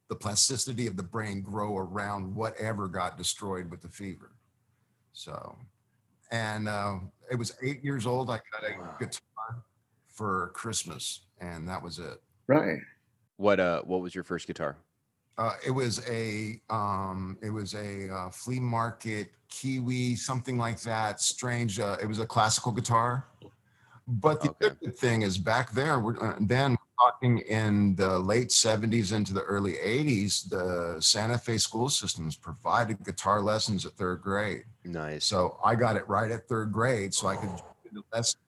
[0.08, 4.36] the plasticity of the brain grow around whatever got destroyed with the fever.
[5.12, 5.58] So,
[6.30, 6.98] and uh,
[7.30, 8.30] it was eight years old.
[8.30, 8.96] I got a Wow.
[9.00, 9.64] guitar
[10.12, 12.22] for Christmas, and that was it.
[12.46, 12.78] Right.
[13.36, 14.76] What uh what was your first guitar?
[15.38, 21.20] Uh, it was a um, it was a uh, flea market Kiwi, something like that.
[21.20, 21.78] Strange.
[21.78, 23.26] Uh, it was a classical guitar.
[24.08, 24.74] But the Okay.
[24.82, 29.42] good thing is back there, we're uh, then talking in the late 70s into the
[29.42, 34.64] early 80s, the Santa Fe school systems provided guitar lessons at third grade.
[34.84, 35.26] Nice.
[35.26, 38.40] So I got it right at third grade, so I could do the lessons.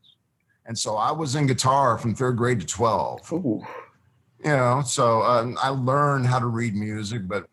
[0.66, 3.66] And so I was in guitar from third grade to 12 Ooh.
[4.44, 7.46] You know so um, i learned how to read music but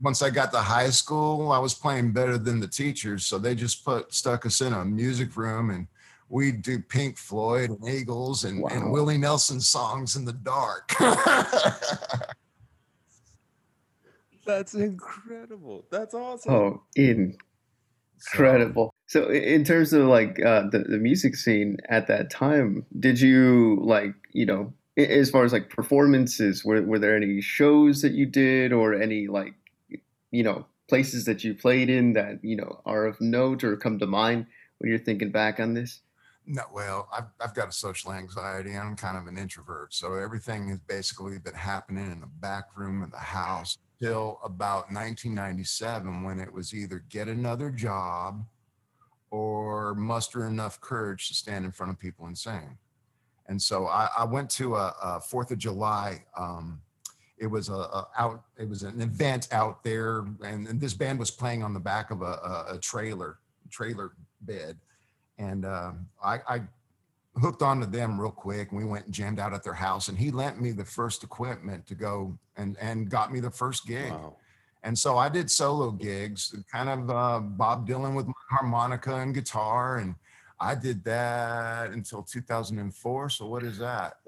[0.00, 3.54] once i got to high school i was playing better than the teachers so they
[3.54, 5.86] just put stuck us in a music room and
[6.28, 8.68] we'd do pink floyd and eagles and, Wow.
[8.72, 10.92] and willie nelson songs in the dark
[14.44, 15.86] That's incredible.
[15.90, 16.52] That's awesome.
[16.52, 18.92] Oh, incredible.
[19.06, 23.20] So i- in terms of like uh, the, the music scene at that time, did
[23.20, 28.02] you like, you know, a- as far as like performances, were, were there any shows
[28.02, 29.54] that you did or any like,
[30.30, 33.98] you know, places that you played in that, you know, are of note or come
[33.98, 34.46] to mind
[34.78, 36.00] when you're thinking back on this?
[36.44, 40.66] no well I've, I've got a social anxiety i'm kind of an introvert so everything
[40.70, 46.40] has basically been happening in the back room of the house till about 1997 when
[46.40, 48.44] it was either get another job
[49.30, 52.76] or muster enough courage to stand in front of people and sing.
[53.46, 56.24] And so I, I went to a, a Fourth of July.
[56.36, 56.80] Um,
[57.38, 58.44] it was a, a out.
[58.56, 62.10] It was an event out there, and, and this band was playing on the back
[62.10, 63.38] of a, a, trailer
[63.70, 64.76] trailer bed,
[65.38, 66.60] and um I, I
[67.40, 68.70] hooked onto them real quick.
[68.70, 71.24] And we went and jammed out at their house, and he lent me the first
[71.24, 74.12] equipment to go and and got me the first gig.
[74.12, 74.36] Wow.
[74.84, 79.32] And so I did solo gigs, kind of uh, Bob Dylan with my harmonica and
[79.34, 79.98] guitar.
[79.98, 80.14] And
[80.62, 83.28] I did that until 2004.
[83.30, 84.18] So what is that?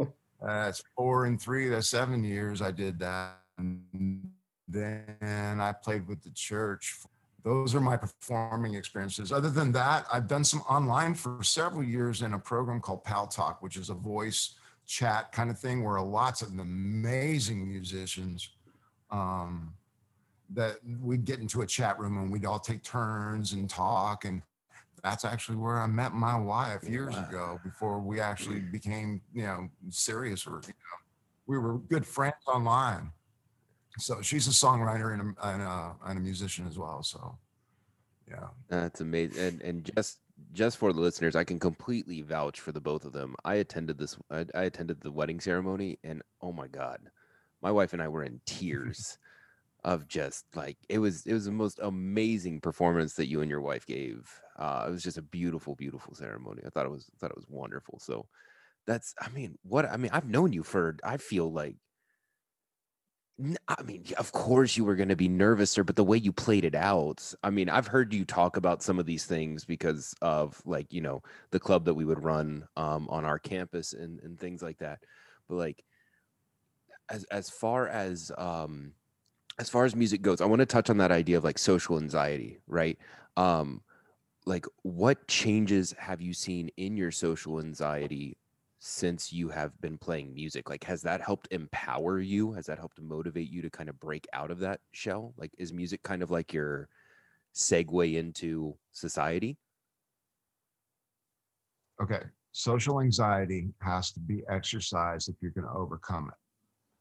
[0.43, 3.39] That's four and three, that's seven years I did that.
[3.57, 4.29] And
[4.69, 6.99] then I played with the church.
[7.45, 9.31] Those are my performing experiences.
[9.31, 13.59] Other than that, I've done some online for several years in a program called Paltalk,
[13.61, 14.55] which is a voice
[14.87, 18.51] chat kind of thing where lots of amazing musicians
[19.11, 19.73] um,
[20.51, 24.43] that we'd get into a chat room and we'd all take turns and talk and
[25.05, 27.29] that's actually where I met my wife years Wow.
[27.29, 28.73] ago before we actually mm.
[28.73, 30.99] became, you know, serious or, you know,
[31.47, 33.13] we were good friends online.
[33.99, 37.03] So she's a songwriter and a, and a, and a musician as well.
[37.03, 37.37] So,
[38.27, 38.49] yeah.
[38.69, 39.45] That's amazing.
[39.45, 40.21] And and just
[40.55, 43.37] just for the listeners, I can completely vouch for the both of them.
[43.45, 46.99] I attended this I, I attended the wedding ceremony and oh my god.
[47.61, 49.19] My wife and I were in tears
[49.85, 53.61] of just like it was it was the most amazing performance that you and your
[53.61, 54.33] wife gave.
[54.57, 56.63] Uh it was just a beautiful beautiful ceremony.
[56.67, 57.99] I thought it was thought it was wonderful.
[58.01, 58.27] So
[58.87, 61.77] that's I mean, what I mean, I've known you for I feel like
[63.67, 66.65] I mean, of course you were going to be nervous, but the way you played
[66.65, 70.63] it out, I mean, I've heard you talk about some of these things because of
[70.65, 74.39] like, you know, the club that we would run um, on our campus and, and
[74.39, 75.01] things like that.
[75.49, 75.85] But like,
[77.09, 78.93] as as far as um,
[79.59, 81.99] as far as music goes, I want to touch on that idea of like social
[81.99, 82.99] anxiety, right?
[83.37, 83.83] Um,
[84.47, 88.37] like, what changes have you seen in your social anxiety
[88.79, 93.01] since you have been playing music like has that helped empower you has that helped
[93.01, 96.31] motivate you to kind of break out of that shell like is music kind of
[96.31, 96.87] like your
[97.55, 99.57] segue into society
[102.03, 102.23] Okay.
[102.53, 106.39] Social anxiety has to be exercised if you're going to overcome it.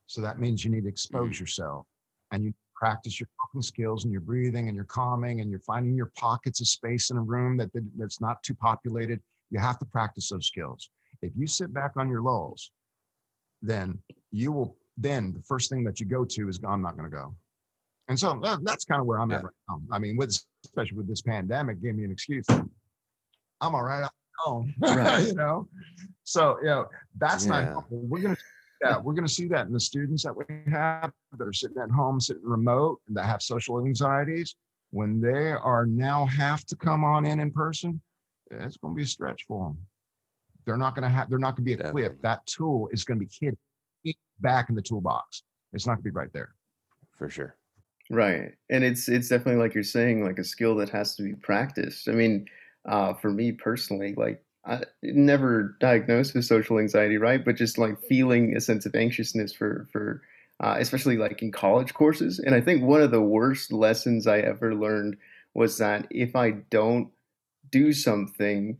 [0.07, 1.39] So that means you need to expose mm.
[1.39, 1.85] yourself
[2.31, 5.95] and you practice your coping skills and your breathing and your calming and you're finding
[5.95, 9.21] your pockets of space in a room that, that that's not too populated.
[9.51, 10.89] You have to practice those skills.
[11.21, 12.71] If you sit back on your laurels,
[13.61, 13.99] then
[14.31, 17.15] you will then the first thing that you go to is I'm not going to
[17.15, 17.35] go.
[18.09, 19.81] And so that, that's kind of where I'm at right now.
[19.91, 22.45] I mean, with especially with this pandemic, gave me an excuse.
[22.49, 24.03] I'm all right.
[24.03, 24.73] I'm home.
[24.81, 25.27] Right.
[25.27, 25.67] you know.
[26.23, 27.71] So you know that's not Yeah.
[27.71, 27.99] helpful.
[28.03, 28.41] We're gonna see
[28.83, 29.03] that.
[29.03, 32.19] We're gonna see that in the students that we have that are sitting at home,
[32.19, 34.55] sitting remote, and that have social anxieties.
[34.91, 37.99] When they are now have to come on in in person,
[38.51, 39.77] it's going to be a stretch for them.
[40.65, 41.29] They're not going to have.
[41.29, 42.03] They're not going to be Definitely.
[42.03, 42.21] equipped.
[42.21, 43.57] That tool is going to be hidden
[44.39, 45.43] back in the toolbox.
[45.73, 46.53] It's not going to be right there.
[47.17, 47.55] for sure
[48.09, 48.51] Right.
[48.69, 52.09] And it's it's definitely like you're saying, like a skill that has to be practiced.
[52.09, 52.45] I mean,
[52.87, 57.43] uh, for me personally, like I never diagnosed with social anxiety, right?
[57.43, 60.21] But just like feeling a sense of anxiousness for for
[60.59, 62.39] uh, especially like in college courses.
[62.39, 65.17] And I think one of the worst lessons I ever learned
[65.53, 67.09] was that if I don't
[67.69, 68.77] do something,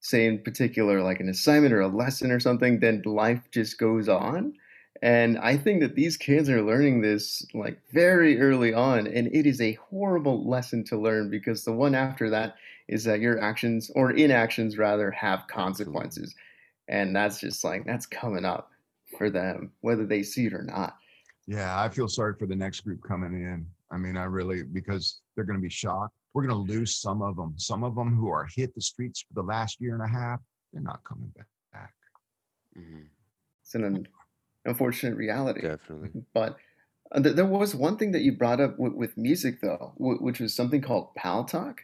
[0.00, 4.08] say in particular like an assignment or a lesson or something, then life just goes
[4.08, 4.54] on.
[5.02, 9.46] And I think that these kids are learning this like very early on, and it
[9.46, 12.56] is a horrible lesson to learn because the one after that
[12.90, 16.34] is that your actions or inactions rather have consequences.
[16.88, 18.70] And that's just like that's coming up
[19.16, 20.96] for them, whether they see it or not.
[21.46, 23.64] Yeah, I feel sorry for the next group coming in.
[23.92, 26.14] I mean, I really, because they're going to be shocked.
[26.34, 27.54] We're going to lose some of them.
[27.56, 30.40] Some of them who are hit the streets for the last year and a half,
[30.72, 31.46] they're not coming back.
[32.76, 33.06] Mhm.
[33.62, 34.06] It's an
[34.64, 35.62] unfortunate reality.
[35.62, 36.22] Definitely.
[36.34, 36.56] But
[37.12, 40.54] uh, there was one thing that you brought up with, with music, though, which was
[40.54, 41.78] something called Paltalk,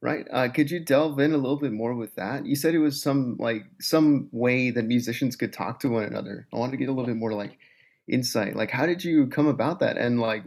[0.00, 0.26] right?
[0.30, 2.46] Uh, could you delve in a little bit more with that?
[2.46, 6.46] You said it was some like some way that musicians could talk to one another.
[6.52, 7.58] I wanted to get a little bit more like
[8.08, 8.56] insight.
[8.56, 9.96] Like, how did you come about that?
[9.96, 10.44] And like,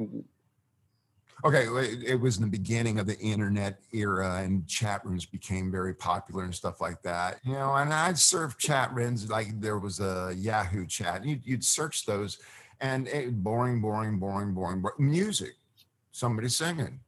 [1.43, 1.66] Okay,
[2.06, 6.43] it, was in the beginning of the internet era, and chat rooms became very popular
[6.43, 7.39] and stuff like that.
[7.43, 11.26] You know, and I'd surf chat rooms like there was a Yahoo chat.
[11.26, 12.38] You'd, you'd search those,
[12.80, 14.95] and it, boring, boring, boring, boring, boring.
[14.99, 15.56] Music,
[16.12, 16.99] somebody singing,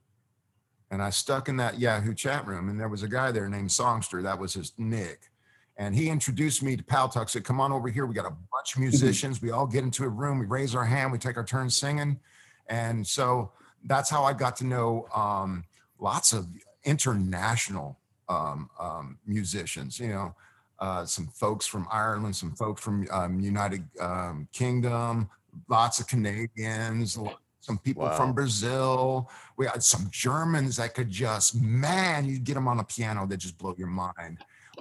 [0.94, 3.72] and I stuck in that Yahoo chat room, and there was a guy there named
[3.72, 4.22] Songster.
[4.22, 5.32] That was his nick.
[5.76, 7.32] And he introduced me to Paltalk.
[7.32, 8.06] Said, "Come on over here.
[8.06, 9.42] We got a bunch of musicians.
[9.42, 10.38] We all get into a room.
[10.38, 11.12] We raise our hand.
[11.12, 12.20] We take our turn singing."
[12.68, 13.54] And so
[13.86, 15.64] that's how I got to know um,
[15.98, 16.48] lots of
[16.84, 17.98] international
[18.30, 20.00] um, um, musicians.
[20.00, 20.36] You know,
[20.78, 25.28] uh, some folks from Ireland, some folks from um, United um, Kingdom,
[25.68, 27.18] lots of Canadians,
[27.64, 29.32] some people from Brazil.
[29.56, 33.38] We had some Germans that could just man, you get them on a piano, they
[33.38, 34.40] just blow your mind.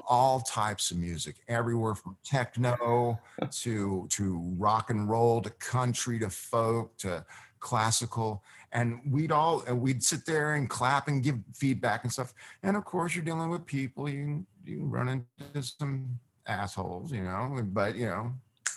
[0.08, 3.20] All types of music, everywhere from techno
[3.50, 7.24] to to rock and roll to country to folk to
[7.60, 12.34] classical and we'd all and we'd sit there and clap and give feedback and stuff
[12.64, 16.18] and of course you're dealing with people you you run into some
[16.48, 18.32] assholes you know but you know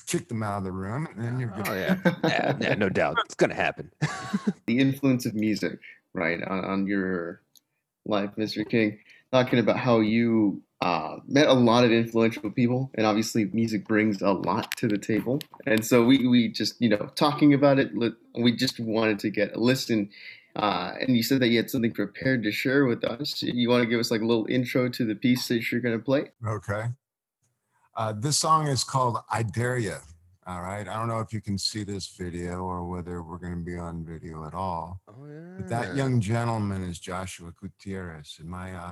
[0.06, 1.98] kick them out of the room and then you're good Oh yeah.
[2.24, 3.18] yeah, yeah, no doubt.
[3.26, 3.92] It's gonna happen.
[4.66, 5.80] the influence of music,
[6.14, 7.42] right, on, on your
[8.06, 8.68] life, Mr.
[8.68, 9.00] King,
[9.32, 14.22] talking about how you uh, met a lot of influential people, and obviously music brings
[14.22, 15.40] a lot to the table.
[15.66, 17.92] And so we, we just, you know, talking about it,
[18.38, 20.10] we just wanted to get a listen.
[20.56, 23.42] Uh, and you said that you had something prepared to share with us.
[23.42, 25.98] You want to give us like a little intro to the piece that you're going
[25.98, 26.32] to play?
[26.46, 26.86] okay
[27.96, 29.98] uh, this song is called i dare ya
[30.48, 33.56] all right i don't know if you can see this video or whether we're going
[33.56, 35.56] to be on video at all Oh yeah.
[35.58, 38.92] But that young gentleman is Joshua Gutierrez, and my uh,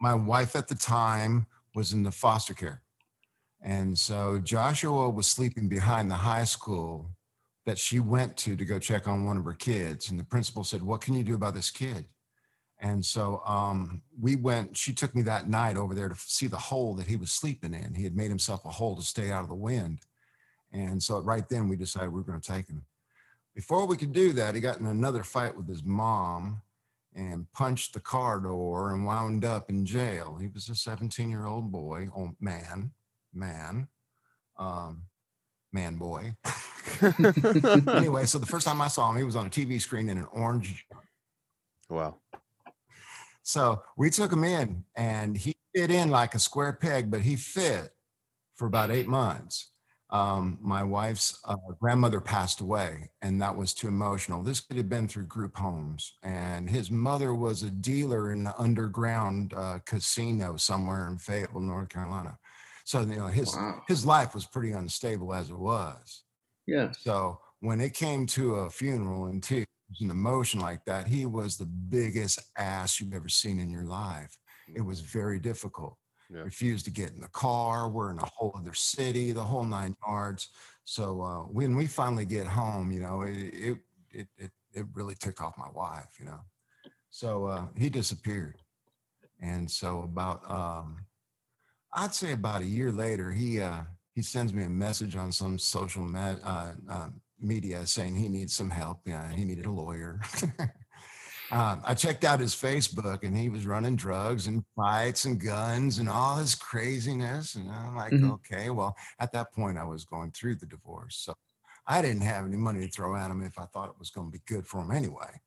[0.00, 2.82] my, my wife at the time was in the foster care,
[3.62, 7.10] and so Joshua was sleeping behind the high school
[7.66, 10.64] that she went to to go check on one of her kids, and the principal
[10.64, 12.06] said, "What can you do about this kid?"
[12.80, 14.76] And so um, we went.
[14.76, 17.74] She took me that night over there to see the hole that he was sleeping
[17.74, 17.94] in.
[17.94, 20.00] He had made himself a hole to stay out of the wind,
[20.72, 22.84] and so right then we decided we were going to take him.
[23.54, 26.62] Before we could do that, he got in another fight with his mom
[27.14, 30.38] and punched the car door and wound up in jail.
[30.40, 32.08] He was a 17 year old boy,
[32.40, 32.92] man,
[33.34, 33.88] man,
[34.56, 35.02] um,
[35.72, 36.36] man boy.
[37.02, 40.18] anyway, so the first time I saw him, he was on a TV screen in
[40.18, 40.86] an orange.
[41.90, 42.16] wow.
[43.48, 47.34] So we took him in and he fit in like a square peg, but he
[47.34, 47.94] fit
[48.56, 49.70] for about eight months.
[50.10, 54.42] Um, my wife's uh, grandmother passed away, and that was too emotional.
[54.42, 58.54] This could have been through group homes, and his mother was a dealer in the
[58.58, 62.38] underground uh, casino somewhere in Fayetteville, North Carolina.
[62.84, 63.82] So you know his Wow.
[63.88, 66.22] his life was pretty unstable as it was.
[66.66, 66.90] Yeah.
[66.92, 69.66] So when it came to a funeral and tears
[70.00, 74.36] and emotion like that, he was the biggest ass you've ever seen in your life.
[74.74, 75.96] It was very difficult.
[76.30, 76.40] Yeah.
[76.40, 77.88] Refused to get in the car.
[77.88, 80.48] We're in a whole other city, the whole nine yards.
[80.84, 83.78] So uh, when we finally get home, you know, it it
[84.10, 86.40] it it, it really took off my wife, you know.
[87.10, 88.56] So uh, he disappeared,
[89.40, 91.06] and so about um,
[91.94, 93.80] I'd say about a year later, he uh,
[94.14, 97.08] he sends me a message on some social med, uh, uh,
[97.40, 99.00] media saying he needs some help.
[99.06, 100.20] Yeah, he needed a lawyer.
[101.50, 105.98] um, I checked out his Facebook, and he was running drugs and fights and guns
[105.98, 107.54] and all this craziness.
[107.54, 108.32] And I'm like, Mhm.
[108.34, 111.34] okay, well, at that point, I was going through the divorce, so
[111.86, 114.28] I didn't have any money to throw at him if I thought it was going
[114.28, 115.40] to be good for him anyway.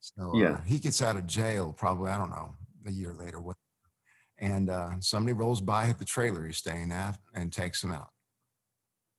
[0.00, 0.64] So uh, Yeah.
[0.64, 2.54] he gets out of jail probably, I don't know,
[2.86, 3.40] a year later.
[3.40, 3.56] What?
[4.38, 8.10] And uh, somebody rolls by at the trailer he's staying at and takes him out.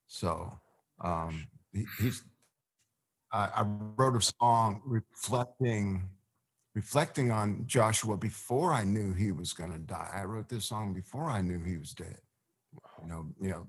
[0.07, 0.59] So
[1.03, 1.47] um,
[1.99, 2.23] he's.
[3.32, 3.65] I, I
[3.97, 6.09] wrote a song reflecting,
[6.73, 10.11] reflecting on Joshua before I knew he was going to die.
[10.13, 12.19] I wrote this song before I knew he was dead.
[13.01, 13.67] You know, you know,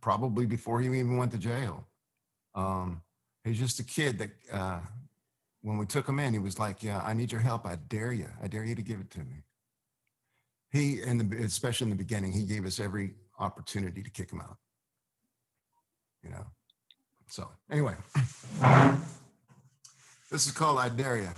[0.00, 1.86] probably before he even went to jail.
[2.54, 3.02] Um,
[3.44, 4.80] he's just a kid that uh,
[5.62, 7.66] when we took him in, he was like, "Yeah, I need your help.
[7.66, 8.28] I dare you.
[8.42, 9.44] I dare you to give it to me."
[10.70, 14.40] He, in the especially in the beginning, he gave us every opportunity to kick him
[14.40, 14.56] out.
[16.22, 16.46] You know.
[17.28, 17.94] So anyway,
[20.30, 21.28] this is called "I Dare You."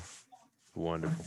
[0.74, 1.24] Wonderful.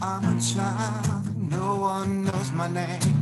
[0.00, 3.15] I'm a child, no one knows my name.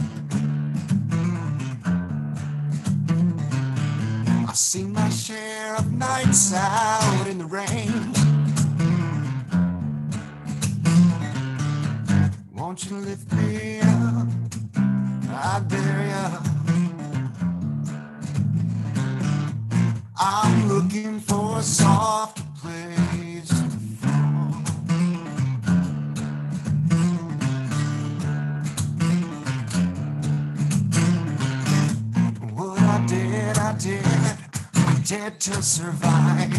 [4.54, 8.12] I've seen my share of nights out in the rain.
[12.54, 14.28] Won't you lift me up?
[15.28, 16.40] I dare ya.
[20.16, 22.23] I'm looking for a soft
[35.14, 36.50] Did to survive.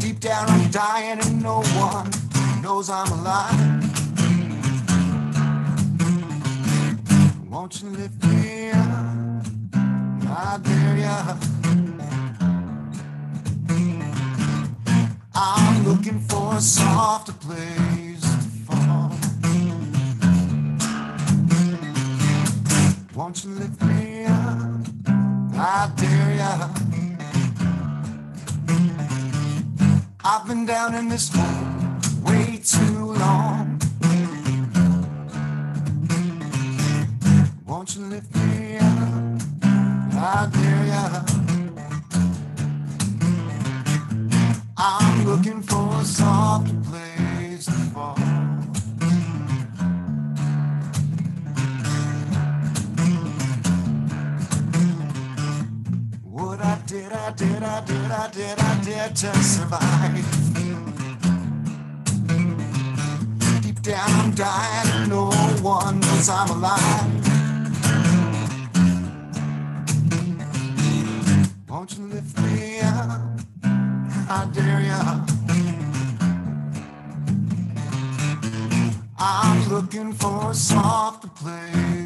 [0.00, 2.10] Deep down, I'm dying, and no one
[2.62, 3.84] knows I'm alive.
[7.50, 8.86] Won't you lift me up?
[10.26, 11.36] I dare ya.
[15.34, 19.12] I'm looking for a softer place to fall.
[23.14, 23.97] Won't you lift me?
[25.60, 26.68] I dare ya.
[30.24, 31.88] I've been down in this hole
[32.22, 33.80] way too long.
[37.66, 39.42] Won't you lift me up?
[40.14, 41.24] I dare ya.
[44.76, 48.57] I'm looking for a softer place to fall.
[56.38, 60.14] What I did, I did, I did, I did, I did to survive.
[63.60, 67.10] Deep down, I'm dying, no one knows I'm alive.
[71.68, 73.20] Won't you lift me up?
[74.30, 75.26] I dare ya.
[79.18, 81.97] I'm looking for a softer place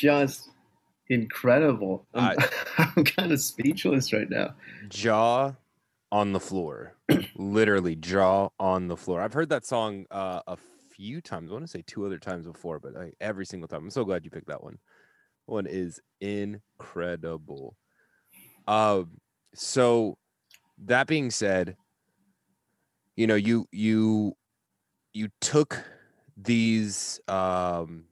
[0.00, 0.48] Just
[1.10, 2.06] incredible.
[2.14, 2.38] I'm,
[2.78, 4.54] I'm kind of speechless right now.
[4.88, 5.52] jaw
[6.10, 6.94] on the floor.
[7.36, 9.20] Literally jaw on the floor.
[9.20, 10.56] I've heard that song uh, a
[10.90, 11.50] few times.
[11.50, 13.82] I want to say two other times before but like, every single time.
[13.82, 14.78] I'm so glad you picked that one.
[15.44, 17.76] One is incredible.
[18.66, 19.20] Um
[19.54, 20.16] so
[20.86, 21.76] that being said
[23.16, 24.34] you know you you
[25.12, 25.82] you took
[26.36, 28.04] these um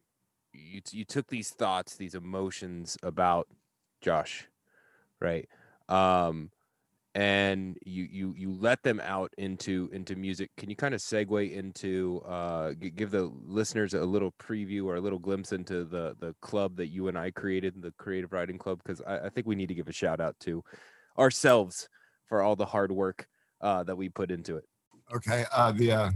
[0.69, 3.49] you, you took these thoughts these emotions about
[4.01, 4.47] josh
[5.21, 5.49] right?
[5.89, 6.51] Um
[7.15, 10.51] and you you you let them out into into music.
[10.57, 15.01] Can you kind of segue into uh give the listeners a little preview or a
[15.01, 18.81] little glimpse into the the club that you and i created the creative writing club?
[18.85, 20.63] Because I, I think we need to give a shout out to
[21.19, 21.89] ourselves
[22.27, 23.27] for all the hard work
[23.61, 24.65] uh that we put into it.
[25.15, 25.45] Okay.
[25.53, 26.11] Uh, the uh,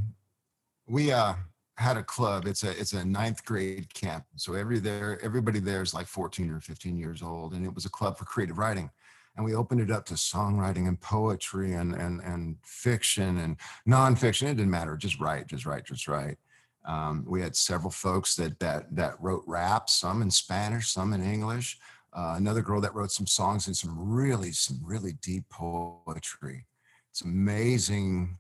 [0.87, 1.35] we uh,
[1.77, 2.47] had a club.
[2.47, 4.25] It's a it's a ninth grade camp.
[4.37, 7.87] So every there everybody there is like 14 or 15 years old, and it was
[7.87, 8.91] a club for creative writing.
[9.37, 13.57] And we opened it up to songwriting and poetry and and and fiction and
[13.89, 14.45] nonfiction.
[14.45, 14.97] It didn't matter.
[14.97, 16.39] Just write, just write, just write.
[16.85, 21.23] Um, we had several folks that that that wrote raps, some in Spanish, some in
[21.23, 21.79] English.
[22.15, 26.67] Uh, another girl that wrote some songs and some really some really deep poetry.
[27.11, 28.39] It's amazing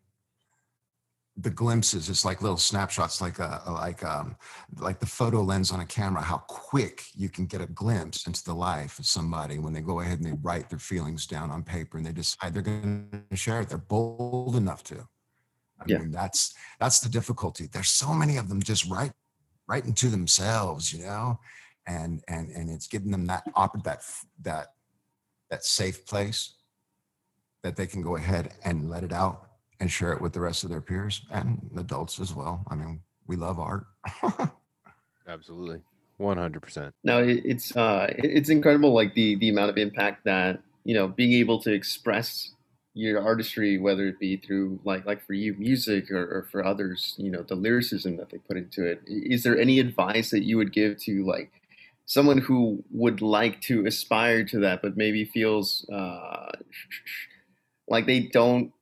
[1.38, 4.36] the glimpses it's like little snapshots like a like um
[4.80, 8.44] like the photo lens on a camera how quick you can get a glimpse into
[8.44, 11.62] the life of somebody when they go ahead and they write their feelings down on
[11.62, 15.08] paper and they decide they're going to share it they're bold enough to.
[15.80, 15.98] I Yeah.
[15.98, 17.66] mean that's that's the difficulty.
[17.66, 19.12] There's so many of them just write
[19.66, 21.40] writing to themselves you know?
[21.86, 24.02] And and and it's giving them that op that
[24.42, 24.66] that
[25.50, 26.56] that safe place
[27.62, 29.48] that they can go ahead and let it out
[29.82, 32.64] and share it with the rest of their peers and adults as well.
[32.68, 33.84] I mean, we love art.
[35.28, 35.80] Absolutely.
[36.20, 36.92] 100%.
[37.02, 41.32] No, it's uh, it's incredible, like the the amount of impact that you know being
[41.32, 42.52] able to express
[42.94, 47.16] your artistry, whether it be through like like for you music or, or for others,
[47.18, 49.02] you know, the lyricism that they put into it.
[49.08, 51.50] Is there any advice that you would give to like
[52.06, 56.52] someone who would like to aspire to that, but maybe feels uh,
[57.88, 58.72] like they don't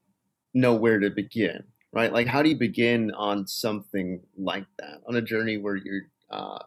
[0.54, 1.64] know where to begin?
[1.92, 2.12] Right?
[2.12, 6.60] Like, how do you begin on something like that on a journey where you're uh,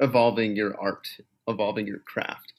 [0.00, 1.06] evolving your art,
[1.46, 2.54] evolving your craft.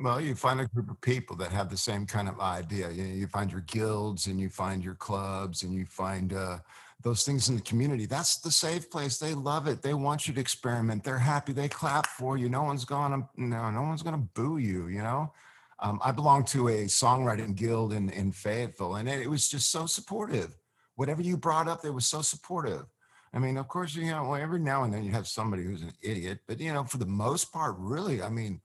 [0.00, 2.90] Well, you find a group of people that have the same kind of idea.
[2.90, 6.58] You, you find your guilds and you find your clubs and you find uh,
[7.02, 8.06] those things in the community.
[8.06, 9.18] That's the safe place.
[9.18, 9.82] They love it.
[9.82, 11.02] They want you to experiment.
[11.02, 11.52] They're happy.
[11.52, 12.48] They clap for you.
[12.48, 14.86] No one's gonna no, no one's gonna boo you.
[14.86, 15.32] You know.
[15.80, 19.70] Um, I belong to a songwriting guild in in Fayetteville, and it, it was just
[19.70, 20.56] so supportive.
[20.96, 22.86] Whatever you brought up, they was so supportive.
[23.32, 25.92] I mean, of course, you know, every now and then you have somebody who's an
[26.02, 28.60] idiot, but you know, for the most part, really, I mean,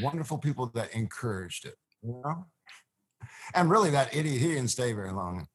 [0.00, 2.46] wonderful people that encouraged it, you know?
[3.54, 5.46] And really, that idiot, he didn't stay very long.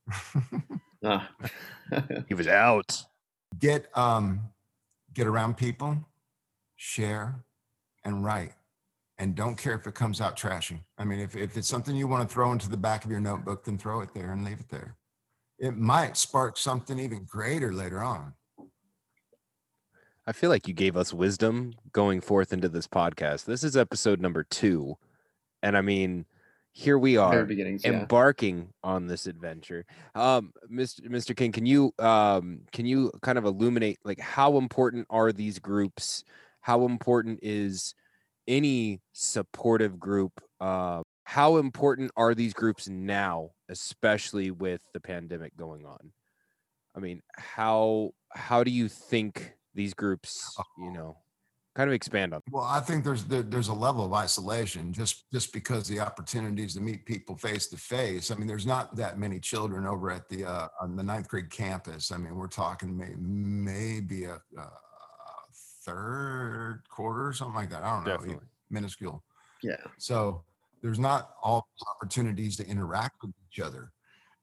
[1.05, 1.29] Ah.
[2.27, 3.03] He was out.
[3.59, 4.49] get um
[5.13, 5.97] get around people,
[6.75, 7.43] share,
[8.03, 8.53] and write.
[9.19, 10.81] And don't care if it comes out trashing.
[10.97, 13.19] I mean, if, if it's something you want to throw into the back of your
[13.19, 14.95] notebook, then throw it there and leave it there.
[15.57, 18.33] It might spark something even greater later on.
[20.27, 23.45] I feel like you gave us wisdom going forth into this podcast.
[23.45, 24.97] This is episode number two.
[25.63, 26.25] And I mean,
[26.77, 28.01] here we are beginnings, yeah.
[28.01, 29.83] embarking on this adventure.
[30.13, 31.07] Um, Mr.
[31.09, 31.35] Mr.
[31.35, 36.23] King, can you um can you kind of illuminate like how important are these groups?
[36.61, 37.95] How important is
[38.47, 40.31] any supportive group?
[40.59, 46.11] Uh, how important are these groups now, especially with the pandemic going on?
[46.95, 51.17] I mean, how how do you think these groups, you know,
[51.75, 52.41] kind of expand on?
[52.49, 56.73] Well, I think there's there, there's a level of isolation just just because the opportunities
[56.73, 58.31] to meet people face to face.
[58.31, 61.51] I mean, there's not that many children over at the uh, on the ninth grade
[61.51, 62.11] campus.
[62.11, 64.69] I mean, we're talking may, maybe a, uh
[65.87, 67.83] third quarter, something like that.
[67.83, 68.47] I don't know, Definitely.
[68.69, 69.23] minuscule.
[69.63, 69.77] yeah.
[69.97, 70.43] So
[70.81, 73.91] there's not all opportunities to interact with each other.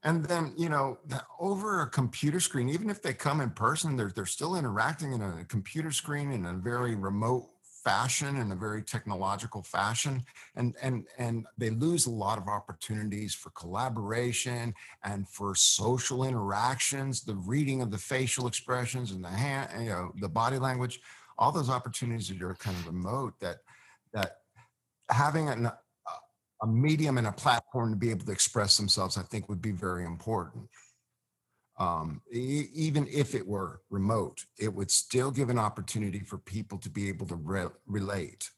[0.03, 0.99] And then, you know,
[1.41, 5.23] over a computer screen, even if they come in person, they're, they're still interacting in
[5.23, 10.23] a computer screen in a very remote fashion, in a very technological fashion.
[10.57, 14.75] And, and, and they lose a lot of opportunities for collaboration
[15.05, 20.13] and for social interactions, the reading of the facial expressions and the hand, you know,
[20.21, 21.01] the body language,
[21.39, 23.59] all those opportunities that are kind of remote that,
[24.12, 24.39] that
[25.11, 25.78] having an, a-
[26.62, 29.72] a medium and a platform to be able to express themselves, I think would be
[29.72, 30.68] very important.
[31.78, 36.78] Um, e- even if it were remote, it would still give an opportunity for people
[36.78, 38.49] to be able to re- relate.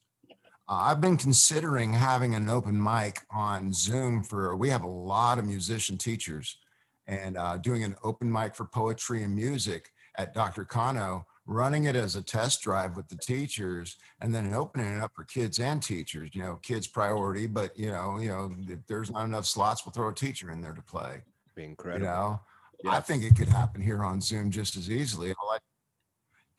[0.68, 5.38] Uh, I've been considering having an open mic on Zoom for, we have a lot
[5.38, 6.58] of musician teachers
[7.06, 10.64] and uh, doing an open mic for poetry and music at Dr.
[10.64, 15.12] Kano, running it as a test drive with the teachers and then opening it up
[15.14, 19.10] for kids and teachers, you know, kids priority, but you know, you know, if there's
[19.10, 21.22] not enough slots, we'll throw a teacher in there to play,
[21.54, 22.40] Be incredible you know?
[22.88, 25.30] I think it could happen here on Zoom just as easily.
[25.30, 25.58] I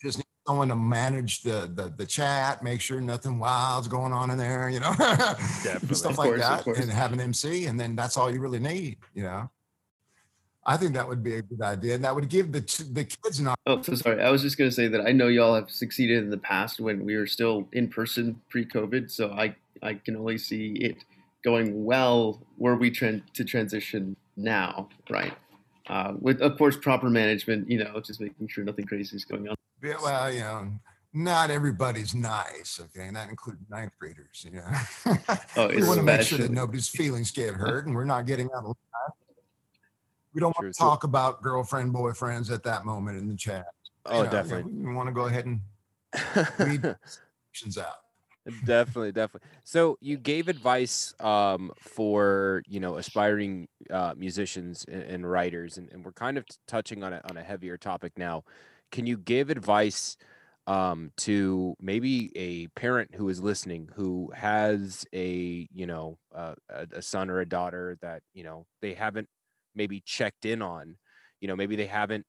[0.02, 4.32] just need someone to manage the, the, the chat, make sure nothing wild's going on
[4.32, 4.94] in there, you know?
[5.92, 8.98] Stuff like course, that and have an MC and then that's all you really need,
[9.14, 9.50] you know?
[10.70, 11.95] I think that would be a good idea.
[11.95, 12.59] And that would give the,
[12.91, 14.22] the kids an Oh, so sorry.
[14.22, 16.82] I was just going to say that I know y'all have succeeded in the past
[16.82, 19.09] when we were still in person pre-COVID.
[19.09, 20.97] So I, I can only see it
[21.41, 25.34] going well were we trend to transition now, right?
[25.89, 29.47] Uh, with of course proper management, you know, just making sure nothing crazy is going
[29.47, 29.55] on.
[29.82, 30.72] Yeah, well, you know,
[31.13, 34.45] not everybody's nice, okay, and that includes ninth graders.
[34.45, 35.15] You know,
[35.55, 38.49] Oh, we want to make sure that nobody's feelings get hurt, and we're not getting
[38.53, 38.76] out of.
[40.38, 43.66] We don't want to talk about girlfriend, boyfriends at that moment in the chat.
[44.06, 44.72] Oh, You know, definitely.
[44.72, 45.62] We want to go ahead and
[46.60, 47.96] read out.
[48.64, 49.50] definitely, definitely.
[49.64, 55.92] So you gave advice um, for you know aspiring uh, musicians and, and writers, and,
[55.92, 58.44] and, we're kind of touching on a on a heavier topic now.
[58.92, 60.18] Can you give advice
[60.68, 66.86] um, to maybe a parent who is listening who has a you know uh, a,
[66.98, 69.30] a son or a daughter that you know they haven't
[69.78, 70.98] maybe checked in on,
[71.40, 72.26] you know maybe they haven't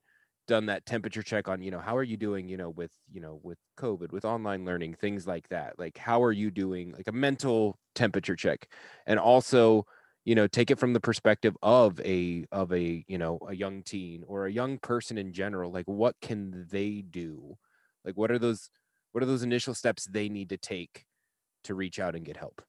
[0.46, 3.20] done that temperature check on you know how are you doing you know with you
[3.20, 5.78] know with covid with online learning things like that?
[5.78, 6.92] Like how are you doing?
[6.92, 8.68] Like a mental temperature check.
[9.06, 9.84] And also
[10.24, 13.82] you know take it from the perspective of a of a you know a young
[13.82, 17.56] teen or a young person in general like what can they do?
[18.04, 18.70] Like what are those
[19.12, 21.04] what are those initial steps they need to take
[21.64, 22.62] to reach out and get help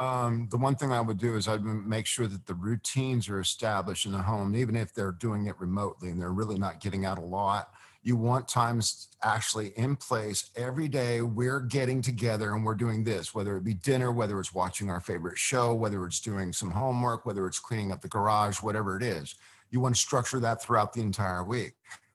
[0.00, 3.38] um, the one thing I would do is I'd make sure that the routines are
[3.38, 7.04] established in the home, even if they're doing it remotely and they're really not getting
[7.04, 7.74] out a lot.
[8.02, 11.20] You want times actually in place every day.
[11.20, 15.00] We're getting together and we're doing this, whether it be dinner, whether it's watching our
[15.00, 19.02] favorite show, whether it's doing some homework, whether it's cleaning up the garage, whatever it
[19.02, 19.34] is.
[19.70, 21.74] You want to structure that throughout the entire week.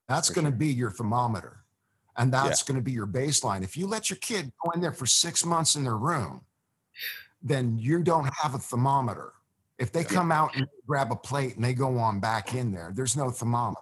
[0.10, 1.66] That's going to be your thermometer
[2.18, 2.68] and that's yeah.
[2.68, 3.64] going to be your baseline.
[3.64, 6.42] If you let your kid go in there for six months in their room,
[7.46, 9.32] then you don't have a thermometer.
[9.78, 12.91] If they come out and grab a plate and they go on back in there,
[12.96, 13.82] there's no thermometer.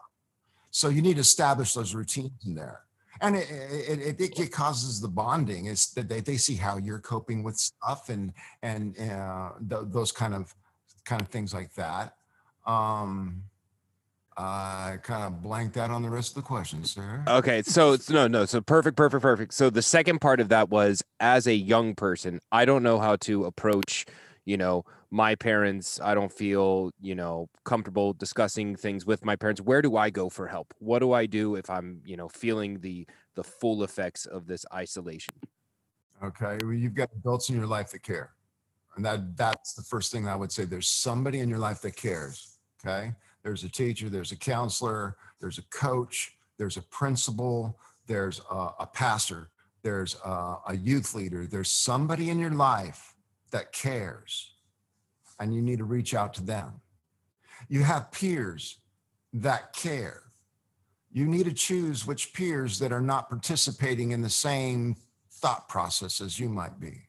[0.69, 2.81] So you need to establish those routines in there.
[3.21, 6.99] And it, it, it, it causes the bonding is that they, they see how you're
[6.99, 8.33] coping with stuff and,
[8.63, 10.53] and uh, th- those kind of,
[11.05, 12.15] kind of things like that.
[12.65, 13.43] Um,
[14.37, 17.23] I kind of blanked out on the rest of the questions, sir.
[17.27, 19.53] Okay, so it's no, no, so perfect, perfect, perfect.
[19.53, 23.15] So the second part of that was as a young person, I don't know how
[23.17, 24.05] to approach,
[24.45, 25.99] you know, my parents.
[26.01, 29.61] I don't feel, you know, comfortable discussing things with my parents.
[29.61, 30.73] Where do I go for help?
[30.79, 34.65] What do I do if I'm, you know, feeling the the full effects of this
[34.73, 35.35] isolation?
[36.23, 38.31] Okay, well, you've got adults in your life that care,
[38.95, 40.65] and that that's the first thing I would say.
[40.65, 42.57] There's somebody in your life that cares.
[42.83, 43.13] Okay
[43.43, 47.77] there's a teacher, there's a counselor, there's a coach, there's a principal,
[48.07, 49.49] there's a, a pastor,
[49.81, 53.13] there's a, a youth leader, there's somebody in your life
[53.51, 54.53] that cares,
[55.39, 56.81] and you need to reach out to them.
[57.67, 58.77] You have peers
[59.33, 60.21] that care.
[61.11, 64.95] You need to choose which peers that are not participating in the same
[65.31, 67.01] thought process as you might be.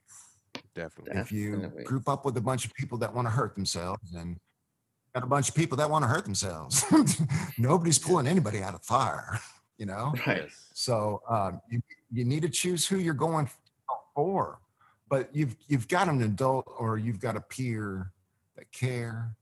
[0.74, 1.20] Definitely.
[1.20, 4.36] If you group up with a bunch of people that want to hurt themselves and
[5.14, 6.84] got a bunch of people that want to hurt themselves.
[7.58, 9.40] Nobody's pulling anybody out of fire,
[9.78, 10.12] you know?
[10.26, 10.48] Right.
[10.72, 11.80] So um, you,
[12.12, 13.48] you need to choose who you're going
[14.14, 14.58] for,
[15.08, 18.10] but you've, you've got an adult or you've got a peer
[18.56, 19.36] that care.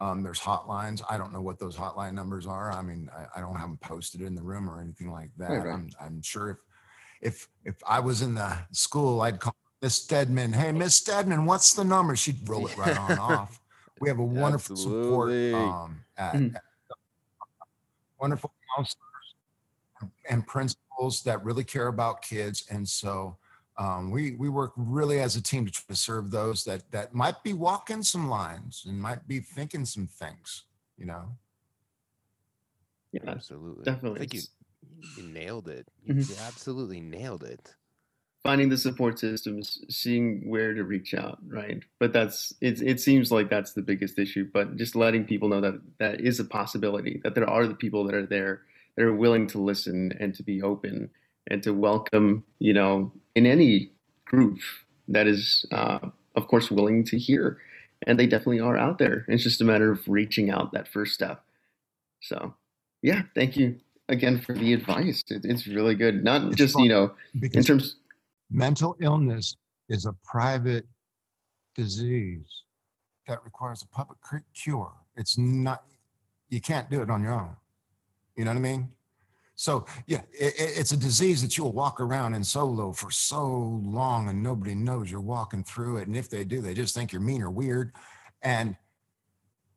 [0.00, 1.02] Um, there's hotlines.
[1.08, 2.72] I don't know what those hotline numbers are.
[2.72, 5.50] I mean, I, I don't have them posted in the room or anything like that.
[5.50, 5.74] Right, right.
[5.74, 6.56] I'm, I'm sure if,
[7.20, 10.52] if, if I was in the school, I'd call Miss Stedman.
[10.52, 12.14] Hey, Miss Stedman, what's the number?
[12.14, 13.60] She'd roll it right on off.
[14.00, 15.50] We have a wonderful Absolutely.
[15.50, 16.54] support um, at, mm.
[16.54, 16.62] at
[18.20, 18.98] wonderful counselors
[20.30, 22.66] and principals that really care about kids.
[22.70, 23.36] And so
[23.78, 27.14] um, we we work really as a team to try to serve those that that
[27.14, 30.64] might be walking some lines and might be thinking some things,
[30.96, 31.26] you know.
[33.12, 33.84] Yeah, absolutely.
[33.84, 34.18] Definitely.
[34.18, 34.42] I think you,
[35.16, 35.86] you nailed it.
[36.04, 36.44] You mm-hmm.
[36.46, 37.74] absolutely nailed it
[38.42, 41.82] finding the support systems, seeing where to reach out, right?
[41.98, 42.80] But that's it.
[42.80, 44.48] It seems like that's the biggest issue.
[44.52, 47.20] But just letting people know that that is a possibility.
[47.24, 48.62] That there are the people that are there
[48.96, 51.10] that are willing to listen and to be open
[51.48, 53.90] and to welcome, you know, in any
[54.24, 54.58] group
[55.08, 55.98] that is, uh,
[56.36, 57.58] of course, willing to hear.
[58.06, 59.24] And they definitely are out there.
[59.28, 61.42] It's just a matter of reaching out that first step.
[62.20, 62.54] So,
[63.02, 65.22] yeah, thank you again for the advice.
[65.28, 66.24] It, it's really good.
[66.24, 67.96] Not just you know in terms
[68.50, 69.56] Mental illness
[69.88, 70.86] is a private
[71.74, 72.64] disease
[73.26, 74.18] that requires a public
[74.54, 74.92] cure.
[75.16, 75.84] It's not,
[76.48, 77.56] you can't do it on your own.
[78.36, 78.88] You know what I mean?
[79.54, 84.28] So, yeah, it, it's a disease that you'll walk around in solo for so long
[84.28, 86.06] and nobody knows you're walking through it.
[86.06, 87.92] And if they do, they just think you're mean or weird.
[88.42, 88.76] And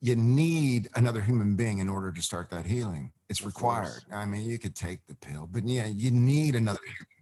[0.01, 3.11] you need another human being in order to start that healing.
[3.30, 4.03] It's required.
[4.11, 6.80] I mean, you could take the pill, but yeah, you need another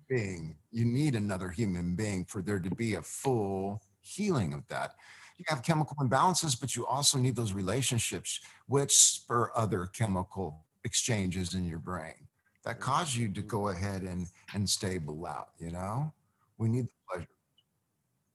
[0.09, 0.55] being.
[0.71, 4.95] You need another human being for there to be a full healing of that.
[5.37, 11.53] You have chemical imbalances, but you also need those relationships which spur other chemical exchanges
[11.53, 12.27] in your brain
[12.65, 15.49] that cause you to go ahead and and stable out.
[15.59, 16.13] You know,
[16.57, 17.27] we need the pleasure.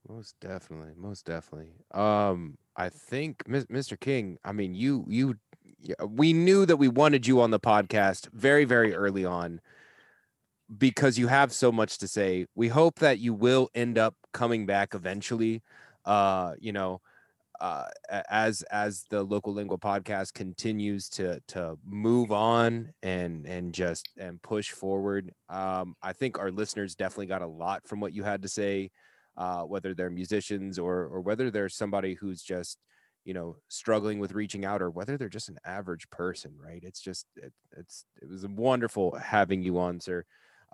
[0.08, 1.72] Most definitely, most definitely.
[1.92, 3.98] Um, I think Mr.
[3.98, 4.38] King.
[4.44, 5.36] I mean, you you
[6.06, 9.60] we knew that we wanted you on the podcast very very early on
[10.78, 12.46] because you have so much to say.
[12.54, 15.62] We hope that you will end up coming back eventually.
[16.04, 17.00] Uh, you know,
[17.60, 17.86] uh,
[18.30, 24.42] as as the local lingua podcast continues to to move on and and just and
[24.42, 28.42] push forward um, i think our listeners definitely got a lot from what you had
[28.42, 28.90] to say
[29.36, 32.78] uh, whether they're musicians or or whether they're somebody who's just
[33.24, 37.00] you know struggling with reaching out or whether they're just an average person right it's
[37.00, 40.24] just it, it's it was wonderful having you on sir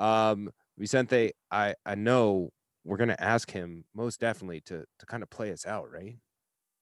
[0.01, 2.51] um vicente i i know
[2.85, 6.17] we're going to ask him most definitely to to kind of play us out right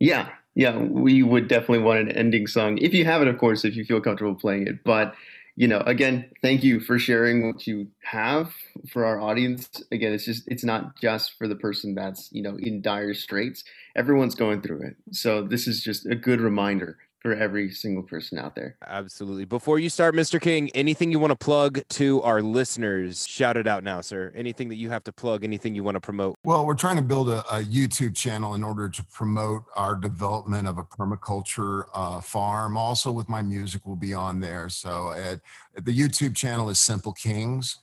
[0.01, 3.65] yeah, yeah, we would definitely want an ending song if you have it, of course,
[3.65, 4.85] if you feel comfortable playing it.
[4.85, 5.15] But
[5.57, 8.53] you know, again, thank you for sharing what you have
[8.93, 9.69] for our audience.
[9.91, 13.65] Again, it's just it's not just for the person that's you know in dire straits.
[13.97, 18.39] Everyone's going through it, so this is just a good reminder for every single person
[18.39, 18.77] out there.
[18.87, 19.45] Absolutely.
[19.45, 20.41] Before you start, Mr.
[20.41, 24.33] King, anything you want to plug to our listeners, shout it out now, sir.
[24.37, 26.37] Anything that you have to plug, anything you want to promote?
[26.45, 30.69] Well, we're trying to build a, a YouTube channel in order to promote our development
[30.69, 32.77] of a permaculture uh, farm.
[32.77, 34.69] Also, with my music, will be on there.
[34.69, 35.41] So, at,
[35.77, 37.79] at the YouTube channel is Simple Kings,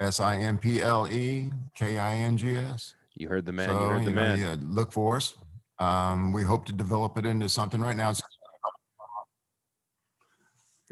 [0.00, 2.94] S I M P L E K I N G S.
[3.16, 3.68] You heard the man.
[3.68, 4.38] So, you heard the you know, man.
[4.38, 5.34] yeah, look for us.
[5.80, 8.12] Um, we hope to develop it into something right now.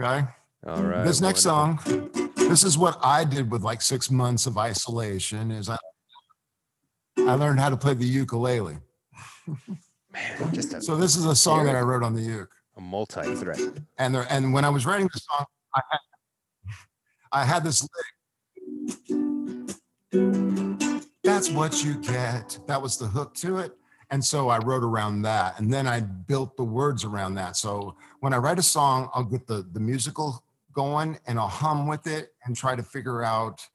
[0.01, 0.27] Okay.
[0.67, 1.05] All right.
[1.05, 2.11] This next wonderful.
[2.13, 5.51] song, this is what I did with like six months of isolation.
[5.51, 5.79] Is I
[7.19, 8.79] I learned how to play the ukulele.
[10.13, 12.51] man, just a, So this is a song that I wrote on the uke.
[12.77, 13.59] a multi-threat.
[13.99, 15.99] And there, and when I was writing the song, I had,
[17.33, 17.91] I had this lick.
[21.25, 22.59] That's what you get.
[22.67, 23.73] That was the hook to it.
[24.11, 25.59] And so I wrote around that.
[25.59, 27.57] And then I built the words around that.
[27.57, 31.89] So when I write a song, I'll get the, the musical going and I'll hum
[31.89, 33.67] with it and try to figure out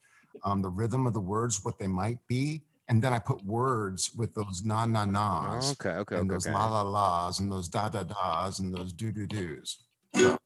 [0.46, 2.62] um, the rhythm of the words, what they might be.
[2.88, 6.36] And then I put words with those na na nas Okay, okay, and okay.
[6.36, 6.54] those okay.
[6.54, 9.78] la la la's and those da da da's and those do do do's.
[10.14, 10.38] So,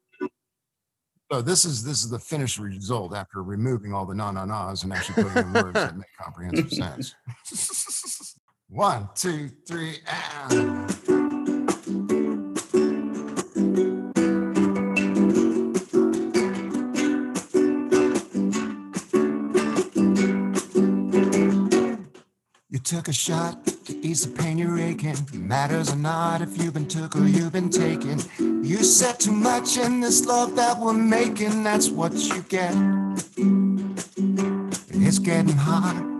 [1.31, 4.83] so this is this is the finished result after removing all the na na na's
[4.83, 7.15] and actually putting in words that make comprehensive sense.
[8.67, 10.91] One, two, three, and
[22.71, 25.15] You took a shot to ease the pain you're aching.
[25.33, 28.19] Matters or not if you've been took or you've been taken.
[28.39, 31.63] You said too much in this love that we're making.
[31.63, 32.73] That's what you get.
[34.89, 36.14] It's getting hot.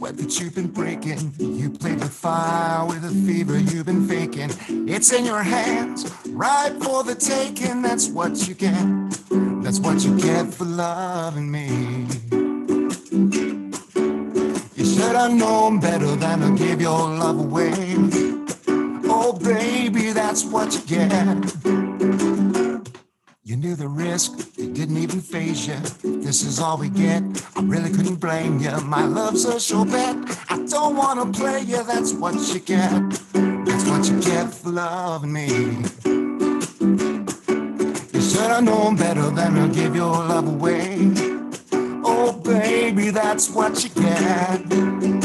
[0.00, 1.34] The sweat that you've been breaking.
[1.38, 4.48] You played with fire with a fever you've been faking.
[4.88, 7.82] It's in your hands, right for the taking.
[7.82, 8.72] That's what you get.
[9.62, 11.66] That's what you get for loving me.
[14.74, 17.74] You should have known better than to give your love away.
[19.04, 21.89] Oh, baby, that's what you get.
[23.50, 25.74] You knew the risk, it didn't even faze you.
[26.22, 27.20] This is all we get.
[27.56, 28.70] I really couldn't blame you.
[28.82, 30.16] My love's a sure bet.
[30.48, 33.10] I don't wanna play you, that's what you get.
[33.32, 35.48] That's what you get for loving me.
[38.14, 41.12] You should have known better than to give your love away.
[42.04, 45.19] Oh, baby, that's what you get.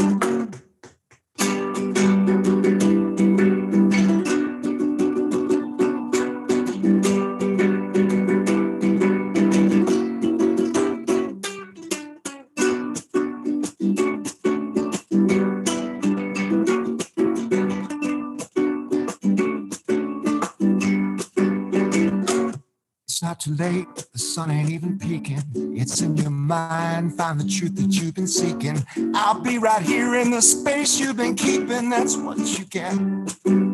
[26.46, 28.84] Mind, find the truth that you've been seeking.
[29.14, 31.90] I'll be right here in the space you've been keeping.
[31.90, 32.94] That's what you get.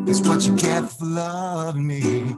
[0.05, 2.35] That's what you get for loving me.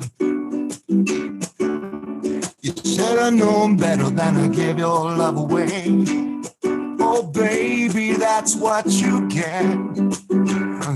[2.61, 6.03] You should have known better than to give your love away.
[6.99, 9.63] Oh, baby, that's what you get.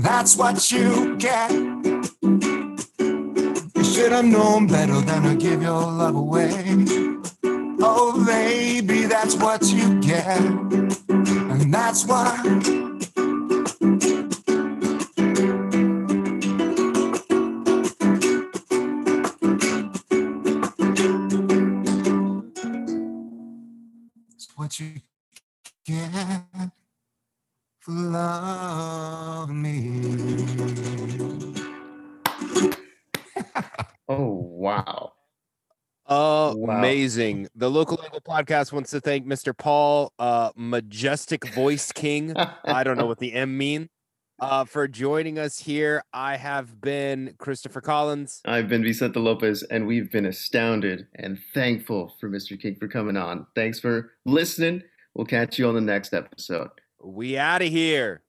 [0.02, 1.50] That's what you get.
[3.76, 6.50] You should have known better than to give your love away.
[7.82, 10.38] Oh, baby, that's what you get.
[11.08, 12.42] And that's why.
[24.34, 25.00] It's what you
[25.86, 26.10] get
[27.80, 30.46] for loving me.
[34.08, 35.12] Oh wow.
[36.10, 37.48] Amazing.
[37.54, 39.56] The local legal podcast wants to thank Mr.
[39.56, 42.34] Paul, uh, majestic voice king.
[42.64, 43.88] I don't know what the M mean.
[44.40, 46.02] Uh, for joining us here.
[46.14, 48.40] I have been Christopher Collins.
[48.46, 52.58] I've been Vicente Lopez, and we've been astounded and thankful for Mr.
[52.58, 53.46] King for coming on.
[53.54, 54.82] Thanks for listening.
[55.14, 56.70] We'll catch you on the next episode.
[57.02, 58.22] We out of here.